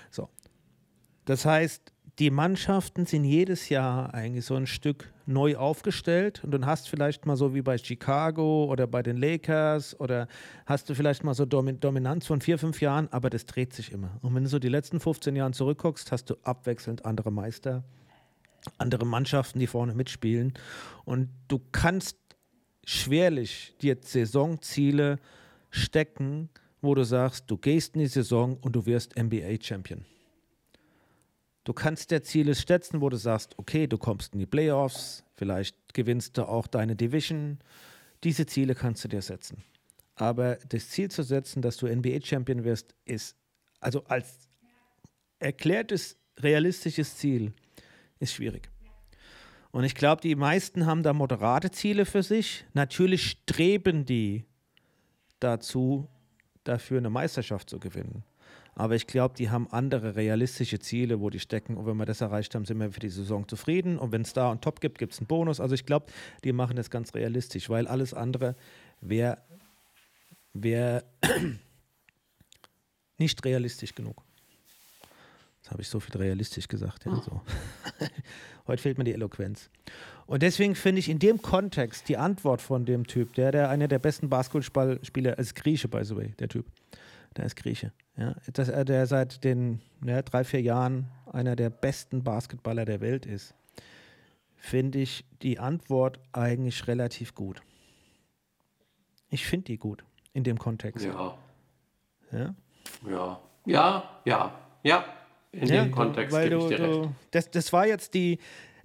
[0.10, 0.30] So.
[1.26, 6.66] Das heißt, die Mannschaften sind jedes Jahr eigentlich so ein Stück neu aufgestellt und dann
[6.66, 10.30] hast vielleicht mal so wie bei Chicago oder bei den Lakers oder
[10.66, 13.92] hast du vielleicht mal so Domin Dominanz von vier, fünf Jahren, aber das dreht sich
[13.92, 14.18] immer.
[14.22, 17.84] Und wenn du so die letzten 15 Jahre zurückguckst, hast du abwechselnd andere Meister
[18.78, 20.54] andere Mannschaften, die vorne mitspielen.
[21.06, 22.18] Und du kannst
[22.86, 25.20] schwerlich dir Saisonziele
[25.70, 26.50] stecken,
[26.82, 30.06] wo du sagst, du gehst in die Saison und du wirst NBA-Champion.
[31.64, 35.94] Du kannst dir Ziele setzen, wo du sagst, okay, du kommst in die Playoffs, vielleicht
[35.94, 37.60] gewinnst du auch deine Division.
[38.24, 39.64] Diese Ziele kannst du dir setzen.
[40.16, 43.36] Aber das Ziel zu setzen, dass du NBA-Champion wirst, ist
[43.80, 44.48] also als
[45.40, 47.54] erklärtes realistisches Ziel
[48.20, 48.70] ist schwierig.
[49.72, 52.66] Und ich glaube, die meisten haben da moderate Ziele für sich.
[52.74, 54.46] Natürlich streben die
[55.40, 56.08] dazu,
[56.64, 58.24] dafür eine Meisterschaft zu gewinnen.
[58.76, 61.78] Aber ich glaube, die haben andere realistische Ziele, wo die stecken.
[61.78, 63.98] Und wenn wir das erreicht haben, sind wir für die Saison zufrieden.
[63.98, 65.60] Und wenn es da und Top gibt, gibt es einen Bonus.
[65.60, 66.08] Also ich glaube,
[66.44, 68.56] die machen das ganz realistisch, weil alles andere
[69.02, 69.40] wäre
[70.54, 71.04] wär
[73.18, 74.27] nicht realistisch genug.
[75.68, 77.04] Jetzt habe ich so viel realistisch gesagt.
[77.04, 77.42] Ja, so.
[78.68, 79.70] Heute fehlt mir die Eloquenz.
[80.26, 83.90] Und deswegen finde ich in dem Kontext die Antwort von dem Typ, der, der einer
[83.90, 86.68] der besten Basketballspieler ist Grieche, by the way, der Typ.
[87.36, 87.92] Der ist Grieche.
[88.16, 93.02] Ja, dass er der seit den ja, drei, vier Jahren einer der besten Basketballer der
[93.02, 93.54] Welt ist,
[94.56, 97.62] finde ich die Antwort eigentlich relativ gut.
[99.30, 101.06] Ich finde die gut in dem Kontext.
[101.06, 101.38] Ja.
[102.32, 102.56] Ja?
[103.06, 103.42] Ja.
[103.66, 105.17] Ja, ja, ja.
[105.52, 107.10] In Ja, dem Kontext weil gebe du, ich dir du, recht.
[107.32, 108.38] das, das war jetzt die,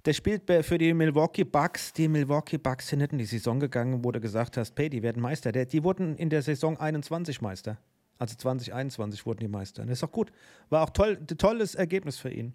[0.05, 1.93] der spielt für die Milwaukee Bucks.
[1.93, 5.01] Die Milwaukee Bucks sind nicht in die Saison gegangen, wo du gesagt hast, hey, die
[5.03, 5.51] werden Meister.
[5.51, 7.77] Die wurden in der Saison 21 Meister.
[8.19, 9.83] Also 2021 wurden die Meister.
[9.85, 10.31] Das ist auch gut.
[10.69, 12.53] War auch toll, ein tolles Ergebnis für ihn.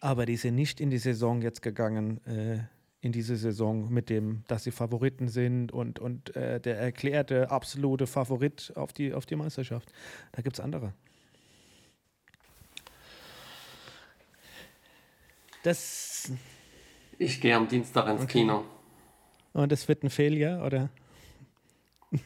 [0.00, 2.58] Aber die sind nicht in die Saison jetzt gegangen, äh,
[3.00, 8.06] in diese Saison mit dem, dass sie Favoriten sind und, und äh, der erklärte absolute
[8.06, 9.92] Favorit auf die, auf die Meisterschaft.
[10.32, 10.92] Da gibt es andere.
[15.68, 16.32] Das
[17.18, 18.64] Ich gehe am Dienstag ins Kino.
[19.52, 20.88] Und es wird ein Failure, oder?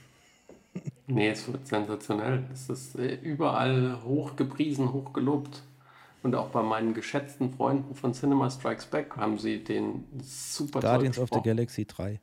[1.09, 2.45] Nee, es wird sensationell.
[2.53, 5.64] Es ist äh, überall hochgepriesen, hochgelobt.
[6.22, 11.18] Und auch bei meinen geschätzten Freunden von Cinema Strikes Back haben sie den super Guardians
[11.18, 11.40] of the.
[11.43, 12.20] Galaxy 3.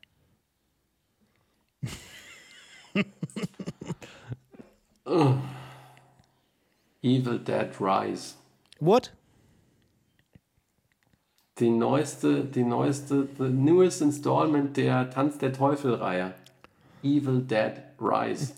[7.02, 8.36] Evil Dead Rise.
[8.80, 9.12] What?
[11.60, 16.34] Die neueste, die neueste, the newest installment der Tanz der Teufel-Reihe.
[17.04, 18.54] Evil Dead Rise.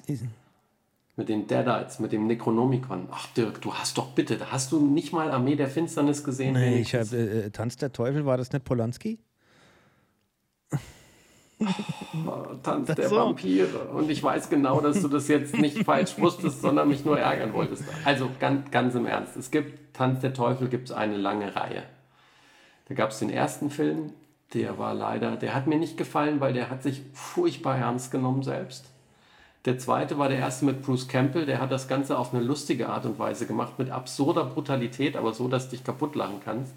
[1.16, 3.08] Mit den Deadites, mit dem Necronomicon.
[3.12, 6.54] Ach Dirk, du hast doch bitte, hast du nicht mal Armee der Finsternis gesehen?
[6.54, 9.20] Nee, ich habe äh, Tanz der Teufel, war das nicht Polanski?
[12.64, 13.18] Tanz der so.
[13.18, 13.89] Vampire.
[13.93, 17.54] Und ich weiß genau, dass du das jetzt nicht falsch wusstest, sondern mich nur ärgern
[17.54, 17.84] wolltest.
[18.04, 19.38] Also ganz, ganz im Ernst.
[19.38, 21.84] Es gibt Tanz der Teufel, gibt es eine lange Reihe.
[22.88, 24.14] Da gab es den ersten Film,
[24.54, 28.44] der war leider, der hat mir nicht gefallen, weil der hat sich furchtbar ernst genommen
[28.44, 28.86] selbst.
[29.66, 32.90] Der zweite war der erste mit Bruce Campbell, der hat das Ganze auf eine lustige
[32.90, 36.74] Art und Weise gemacht, mit absurder Brutalität, aber so, dass du dich kaputt lachen kannst.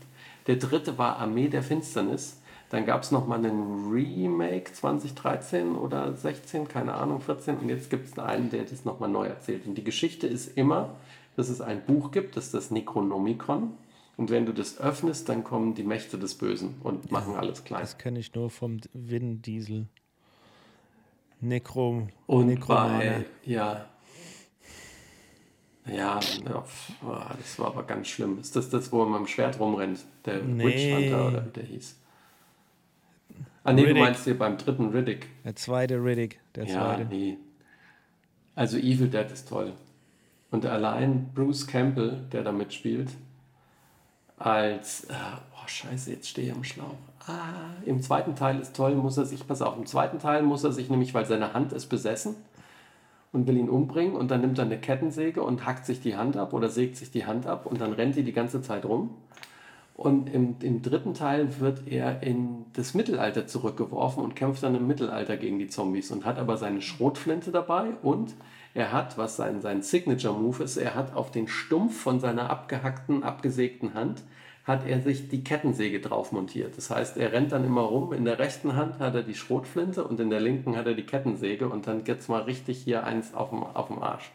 [0.47, 2.41] Der dritte war Armee der Finsternis.
[2.71, 7.59] Dann gab es nochmal einen Remake 2013 oder 16, keine Ahnung, 14.
[7.59, 9.67] Und jetzt gibt es einen, der das nochmal neu erzählt.
[9.67, 10.91] Und die Geschichte ist immer,
[11.37, 13.73] dass es ein Buch gibt, das ist das Necronomicon.
[14.17, 17.81] Und wenn du das öffnest, dann kommen die Mächte des Bösen und machen alles klein.
[17.81, 19.87] Das kenne ich nur vom Vin Diesel.
[21.41, 22.99] Necro, Und Necromane.
[23.45, 23.87] bei, ja.
[25.87, 28.39] Ja, das war aber ganz schlimm.
[28.39, 30.01] Ist das das, wo er mit dem Schwert rumrennt?
[30.25, 30.65] Der Nee.
[30.65, 31.97] Witch Hunter oder wie der hieß?
[33.65, 34.03] Ah, nee, du Riddick.
[34.03, 35.29] meinst hier beim dritten Riddick.
[35.45, 37.05] Der zweite Riddick, der Ja, zweite.
[37.07, 37.37] nee.
[38.55, 39.73] Also Evil Dead ist toll.
[40.51, 43.11] Und allein Bruce Campbell, der da mitspielt,
[44.45, 45.15] als, äh,
[45.55, 46.97] oh scheiße, jetzt stehe ich am Schlauch.
[47.27, 50.65] Ah, im zweiten Teil ist toll, muss er sich, pass auf, im zweiten Teil muss
[50.65, 52.37] er sich nämlich, weil seine Hand ist besessen
[53.33, 56.37] und will ihn umbringen und dann nimmt er eine Kettensäge und hackt sich die Hand
[56.37, 59.11] ab oder sägt sich die Hand ab und dann rennt die die ganze Zeit rum.
[59.95, 64.87] Und im, im dritten Teil wird er in das Mittelalter zurückgeworfen und kämpft dann im
[64.87, 68.35] Mittelalter gegen die Zombies und hat aber seine Schrotflinte dabei und
[68.75, 73.23] er hat, was sein, sein Signature-Move ist, er hat auf den Stumpf von seiner abgehackten,
[73.23, 74.23] abgesägten Hand,
[74.65, 76.77] hat er sich die Kettensäge drauf montiert.
[76.77, 80.03] Das heißt, er rennt dann immer rum, in der rechten Hand hat er die Schrotflinte
[80.05, 83.35] und in der linken hat er die Kettensäge und dann geht's mal richtig hier eins
[83.35, 84.33] auf dem, auf dem Arsch.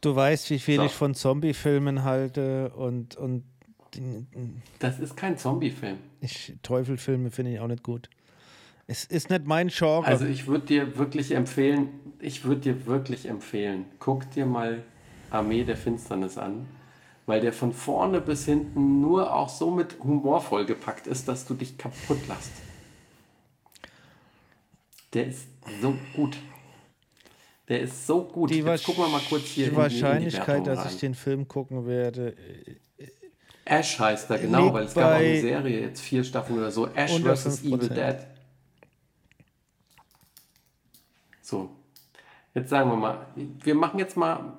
[0.00, 0.84] Du weißt, wie viel So.
[0.84, 3.44] ich von Zombie-Filmen halte und, und
[4.78, 5.98] Das ist kein Zombie-Film.
[6.20, 8.08] ich, Teufelfilme finde ich auch nicht gut.
[8.86, 10.06] Es ist nicht mein Genre.
[10.06, 11.88] Also ich würde dir wirklich empfehlen,
[12.20, 14.82] ich würde dir wirklich empfehlen, guck dir mal
[15.30, 16.66] Armee der Finsternis an,
[17.26, 21.54] weil der von vorne bis hinten nur auch so mit Humor vollgepackt ist, dass du
[21.54, 22.52] dich kaputt lachst.
[25.14, 25.46] Der ist
[25.80, 26.36] so gut.
[27.68, 28.50] Der ist so gut.
[28.50, 31.00] die Jetzt gucken wir mal kurz hier die in die, in die Wahrscheinlichkeit, dass ich
[31.00, 32.34] den Film gucken werde,
[33.64, 36.88] Ash heißt er, genau, weil es gab auch eine Serie, jetzt vier Staffeln oder so.
[36.88, 37.62] Ash vs.
[37.62, 37.88] Evil 5%.
[37.94, 38.16] Dead.
[41.42, 41.68] So.
[42.54, 44.54] Jetzt sagen wir mal, wir machen jetzt mal.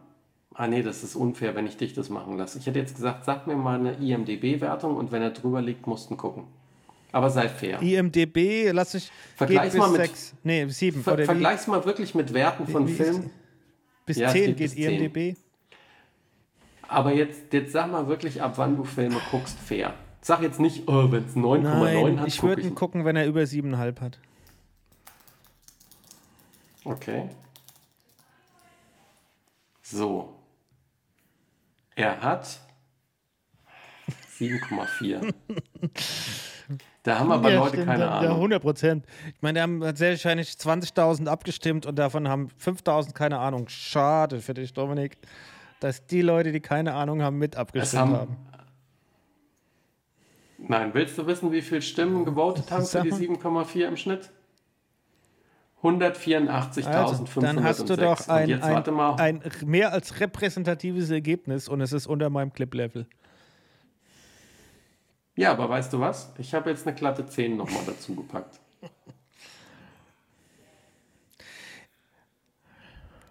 [0.56, 2.60] Ah nee, das ist unfair, wenn ich dich das machen lasse.
[2.60, 6.12] Ich hätte jetzt gesagt, sag mir mal eine IMDB-Wertung und wenn er drüber liegt, musst
[6.12, 6.44] du gucken.
[7.12, 7.82] Aber sei fair.
[7.82, 12.14] IMDB, lass ich Vergleich's mal mit- sechs, nee, sieben Ver oder wie, Vergleich's mal wirklich
[12.14, 13.32] mit Werten von wie Filmen.
[14.06, 14.90] bis Ja, es zehn geht geht.
[14.92, 15.36] IMDB.
[16.88, 19.94] Aber jetzt, jetzt sag mal wirklich, ab wann du Filme guckst, fair.
[20.22, 23.26] Sag jetzt nicht, oh, wenn es 9,9 Nein, hat, ich würde ihn gucken, wenn er
[23.26, 24.20] über siebeneinhalb hat.
[26.86, 27.30] Okay.
[29.82, 30.36] So.
[31.96, 32.60] Er hat
[34.40, 35.34] 7,4.
[37.04, 38.36] Da haben aber Leute stimmt, keine ja, Ahnung.
[38.36, 39.06] 100 Prozent.
[39.28, 43.68] Ich meine, da haben sehr wahrscheinlich 20.000 abgestimmt und davon haben 5.000 keine Ahnung.
[43.68, 45.18] Schade für dich, Dominik,
[45.82, 48.38] dass die Leute, die keine Ahnung haben, mit Es abgestimmt haben, haben.
[50.58, 53.20] Nein, willst du wissen, wie viele Stimmen gewotet haben für die mal.
[53.64, 54.32] 7,4 im Schnitt?
[55.84, 56.88] 184.506.
[56.88, 61.92] Also, dann hast du doch ein, jetzt ein, ein mehr als repräsentatives Ergebnis und es
[61.92, 63.06] ist unter meinem Clip-Level.
[65.36, 66.32] Ja, aber weißt du was?
[66.38, 68.60] Ich habe jetzt eine glatte 10 nochmal dazu gepackt.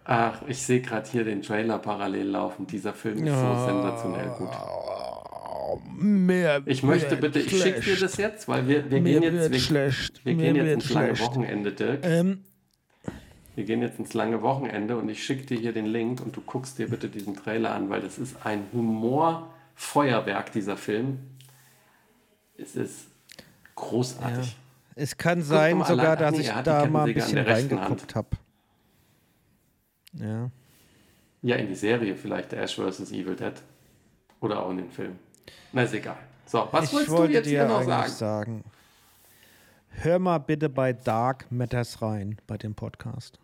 [0.05, 2.67] Ach, ich sehe gerade hier den Trailer parallel laufen.
[2.67, 4.51] Dieser Film ist so sensationell gut.
[5.97, 9.59] Mehr Ich möchte bitte, ich schicke dir das jetzt, weil wir, wir gehen jetzt, wir,
[9.59, 10.25] schlecht.
[10.25, 11.31] wir gehen jetzt ins lange schlecht.
[11.31, 12.01] Wochenende, Dirk.
[12.05, 12.45] Ähm,
[13.55, 16.41] Wir gehen jetzt ins lange Wochenende und ich schicke dir hier den Link und du
[16.41, 21.19] guckst dir bitte diesen Trailer an, weil das ist ein Humorfeuerwerk, dieser Film.
[22.57, 23.07] Es ist
[23.75, 24.57] großartig.
[24.95, 28.29] es kann sein sogar, dass ich da mal ein bisschen reingeguckt habe.
[30.15, 30.51] Ja.
[31.43, 33.11] Ja, in die Serie vielleicht Ash vs.
[33.11, 33.55] Evil Dead.
[34.41, 35.19] Oder auch in den Film.
[35.73, 36.17] Na, ist egal.
[36.47, 38.63] So, was ich wolltest du jetzt dir hier noch eigentlich sagen?
[38.63, 38.65] sagen?
[39.89, 43.39] Hör mal bitte bei Dark Matters rein, bei dem Podcast.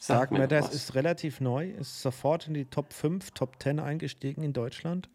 [0.00, 0.74] Sag Dark Matters was.
[0.74, 5.08] ist relativ neu, ist sofort in die Top 5, Top 10 eingestiegen in Deutschland.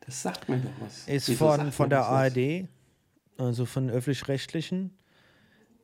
[0.00, 1.08] Das sagt mir doch was.
[1.08, 2.04] Ist Wieso von, von der?
[2.06, 2.68] ARD,
[3.38, 4.96] also von öffentlich-rechtlichen.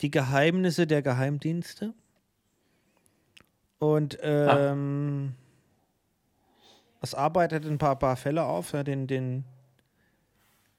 [0.00, 1.94] Die Geheimnisse der Geheimdienste.
[3.80, 4.76] Und Ah.
[7.02, 9.44] Es arbeitet ein paar, paar Fälle auf, ja, den, den,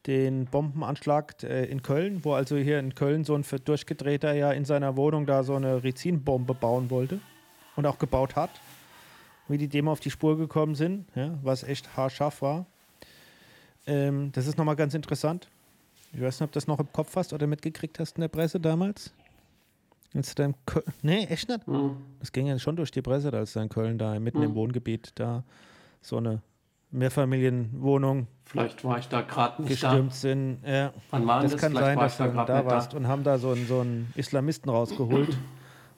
[0.08, 4.66] den Bombenanschlag äh, in Köln, wo also hier in Köln so ein Durchgedrehter ja in
[4.66, 7.20] seiner Wohnung da so eine Rizinbombe bauen wollte
[7.76, 8.50] und auch gebaut hat.
[9.50, 12.66] Wie die dem auf die Spur gekommen sind, ja, was echt haarscharf war.
[13.86, 15.50] Ähm, das ist nochmal ganz interessant.
[16.14, 18.30] Ich weiß nicht, ob du das noch im Kopf hast oder mitgekriegt hast in der
[18.30, 19.14] Presse damals.
[20.14, 20.54] Als du
[21.02, 21.66] nee, echt nicht?
[21.66, 21.98] Hm.
[22.20, 24.56] Das ging ja schon durch die Presse, als da in Köln, da mitten im Hm.
[24.56, 25.44] Wohngebiet, da
[26.04, 26.42] so eine
[26.92, 29.90] Mehrfamilienwohnung Vielleicht war ich da gerade nicht da.
[29.90, 30.60] gestürmt sind.
[30.66, 31.62] Ja, Wann war das das?
[31.62, 32.98] kann Vielleicht sein, dass ich du da da, warst da.
[32.98, 35.38] und haben da so einen, so einen Islamisten rausgeholt.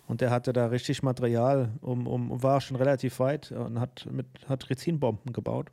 [0.08, 4.28] Und der hatte da richtig Material, um, um, war schon relativ weit und hat, mit,
[4.48, 5.72] hat Rezinbomben gebaut.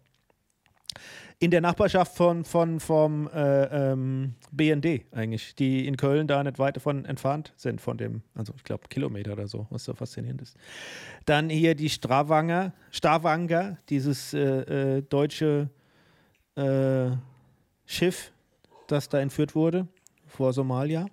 [1.43, 6.61] In der Nachbarschaft von, von vom äh, ähm, BND eigentlich, die in Köln da nicht
[6.61, 10.40] weit davon entfernt sind, von dem, also ich glaube Kilometer oder so, was so faszinierend
[10.40, 10.57] ist.
[11.24, 15.68] Dann hier die Stravanger, Stavanger, dieses äh, äh, deutsche
[16.55, 17.11] äh,
[17.86, 18.30] Schiff,
[18.86, 19.88] das da entführt wurde
[20.28, 21.07] vor Somalia.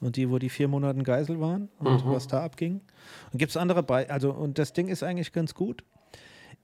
[0.00, 2.10] Und die, wo die vier Monate Geisel waren und Mhm.
[2.10, 2.82] was da abging.
[3.32, 5.82] Und gibt es andere bei, also und das Ding ist eigentlich ganz gut.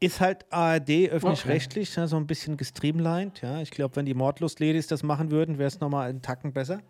[0.03, 3.43] Ist halt ARD öffentlich-rechtlich, ja, so ein bisschen gestreamlined.
[3.43, 3.61] Ja.
[3.61, 6.81] Ich glaube, wenn die Mordlust-Ladies das machen würden, wäre es nochmal einen Tacken besser.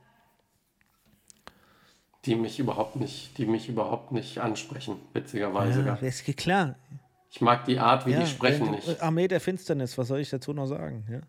[2.25, 5.85] Die mich überhaupt nicht, die mich überhaupt nicht ansprechen, witzigerweise.
[5.85, 6.77] Ja, ist klar.
[7.31, 9.03] Ich mag die Art, wie ja, die sprechen wenn- nicht.
[9.03, 11.05] Armee der Finsternis, was soll ich dazu noch sagen?
[11.11, 11.21] Ja.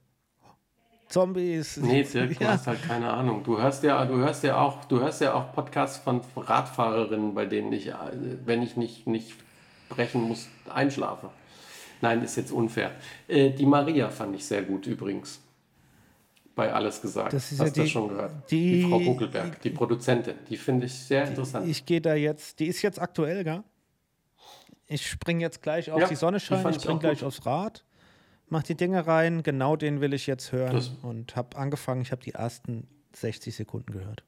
[1.07, 1.77] Zombies.
[1.77, 2.51] Nee, Dirk, du ja.
[2.51, 3.43] hast halt keine Ahnung.
[3.43, 7.45] Du hörst ja, du hörst ja auch, du hörst ja auch Podcasts von Radfahrerinnen, bei
[7.45, 7.93] denen ich, äh,
[8.45, 9.33] wenn ich nicht, nicht
[9.89, 11.29] brechen muss, einschlafe.
[12.01, 12.91] Nein, ist jetzt unfair.
[13.27, 15.39] Äh, die Maria fand ich sehr gut übrigens.
[16.55, 17.31] Bei alles gesagt.
[17.33, 18.51] Das ist Hast ja du die- schon gehört?
[18.51, 20.35] die- die Frau Buckelberg, die Produzentin.
[20.49, 21.67] Die finde ich sehr interessant.
[21.67, 23.63] Ich gehe da jetzt, die ist jetzt aktuell, gell?
[24.87, 27.27] Ich springe jetzt gleich auf Ja, die Sonne scheint, ich springe gleich gut.
[27.27, 27.85] aufs Rad,
[28.49, 32.11] mach die Dinge rein, genau den will ich jetzt hören Das- und habe angefangen, ich
[32.11, 34.23] habe die ersten 60 Sekunden gehört.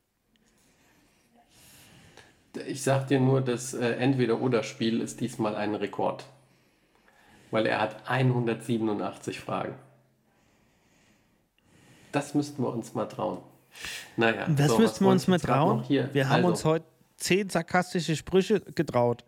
[2.67, 6.25] Ich sag dir nur, das äh, Entweder-Oder-Spiel ist diesmal ein Rekord.
[7.53, 9.75] Weil er hat 187 Fragen.
[12.11, 13.43] Das müssten wir uns mal trauen.
[14.17, 15.85] Naja, Das so, müssten wir uns ich mal trauen.
[15.87, 16.85] Wir haben also, uns heute
[17.17, 19.23] zehn sarkastische Sprüche getraut.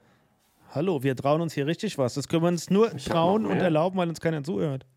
[0.73, 2.15] Hallo, wir trauen uns hier richtig was.
[2.15, 4.88] Das können wir uns nur Ich hab trauen und erlauben, weil uns keiner zuhört.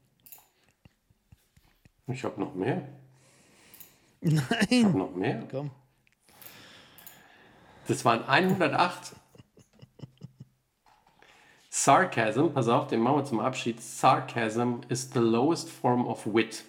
[2.07, 2.81] Ich habe noch mehr.
[4.23, 4.85] Ich Nein.
[4.87, 5.43] habe noch mehr.
[5.51, 5.71] Komm.
[7.89, 9.15] Das waren 108.
[11.81, 13.81] Sarcasm, pass auf, den machen wir zum Abschied.
[13.81, 16.65] Sarcasm is the lowest form of wit,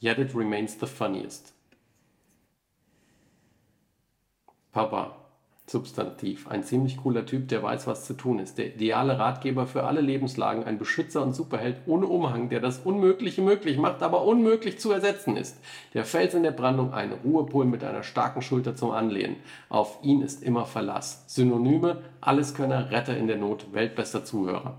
[0.00, 1.52] yet it remains the funniest.
[4.72, 5.12] Papa,
[5.66, 6.46] Substantiv.
[6.48, 8.58] Ein ziemlich cooler Typ, der weiß, was zu tun ist.
[8.58, 10.64] Der ideale Ratgeber für alle Lebenslagen.
[10.64, 15.38] Ein Beschützer und Superheld ohne Umhang, der das Unmögliche möglich macht, aber unmöglich zu ersetzen
[15.38, 15.56] ist.
[15.94, 19.36] Der Fels in der Brandung, ein Ruhepol mit einer starken Schulter zum Anlehnen.
[19.70, 21.24] Auf ihn ist immer Verlass.
[21.28, 24.76] Synonyme, Alleskönner, Retter in der Not, weltbester Zuhörer.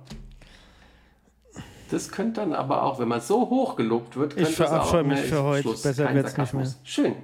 [1.89, 4.55] Das könnte dann aber auch, wenn man so hoch gelobt wird, könnte auch...
[4.55, 5.61] verabscheue mich für heute.
[5.63, 6.79] Schluss, Besser wird's nicht Sarkasmus.
[6.83, 7.15] Schön.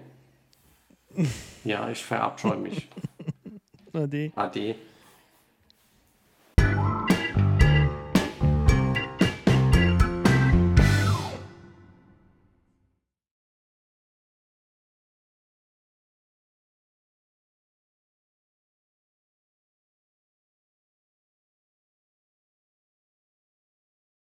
[1.64, 2.88] Ja, ich verabscheue mich.
[3.94, 4.32] Ade.
[4.36, 4.91] Ade.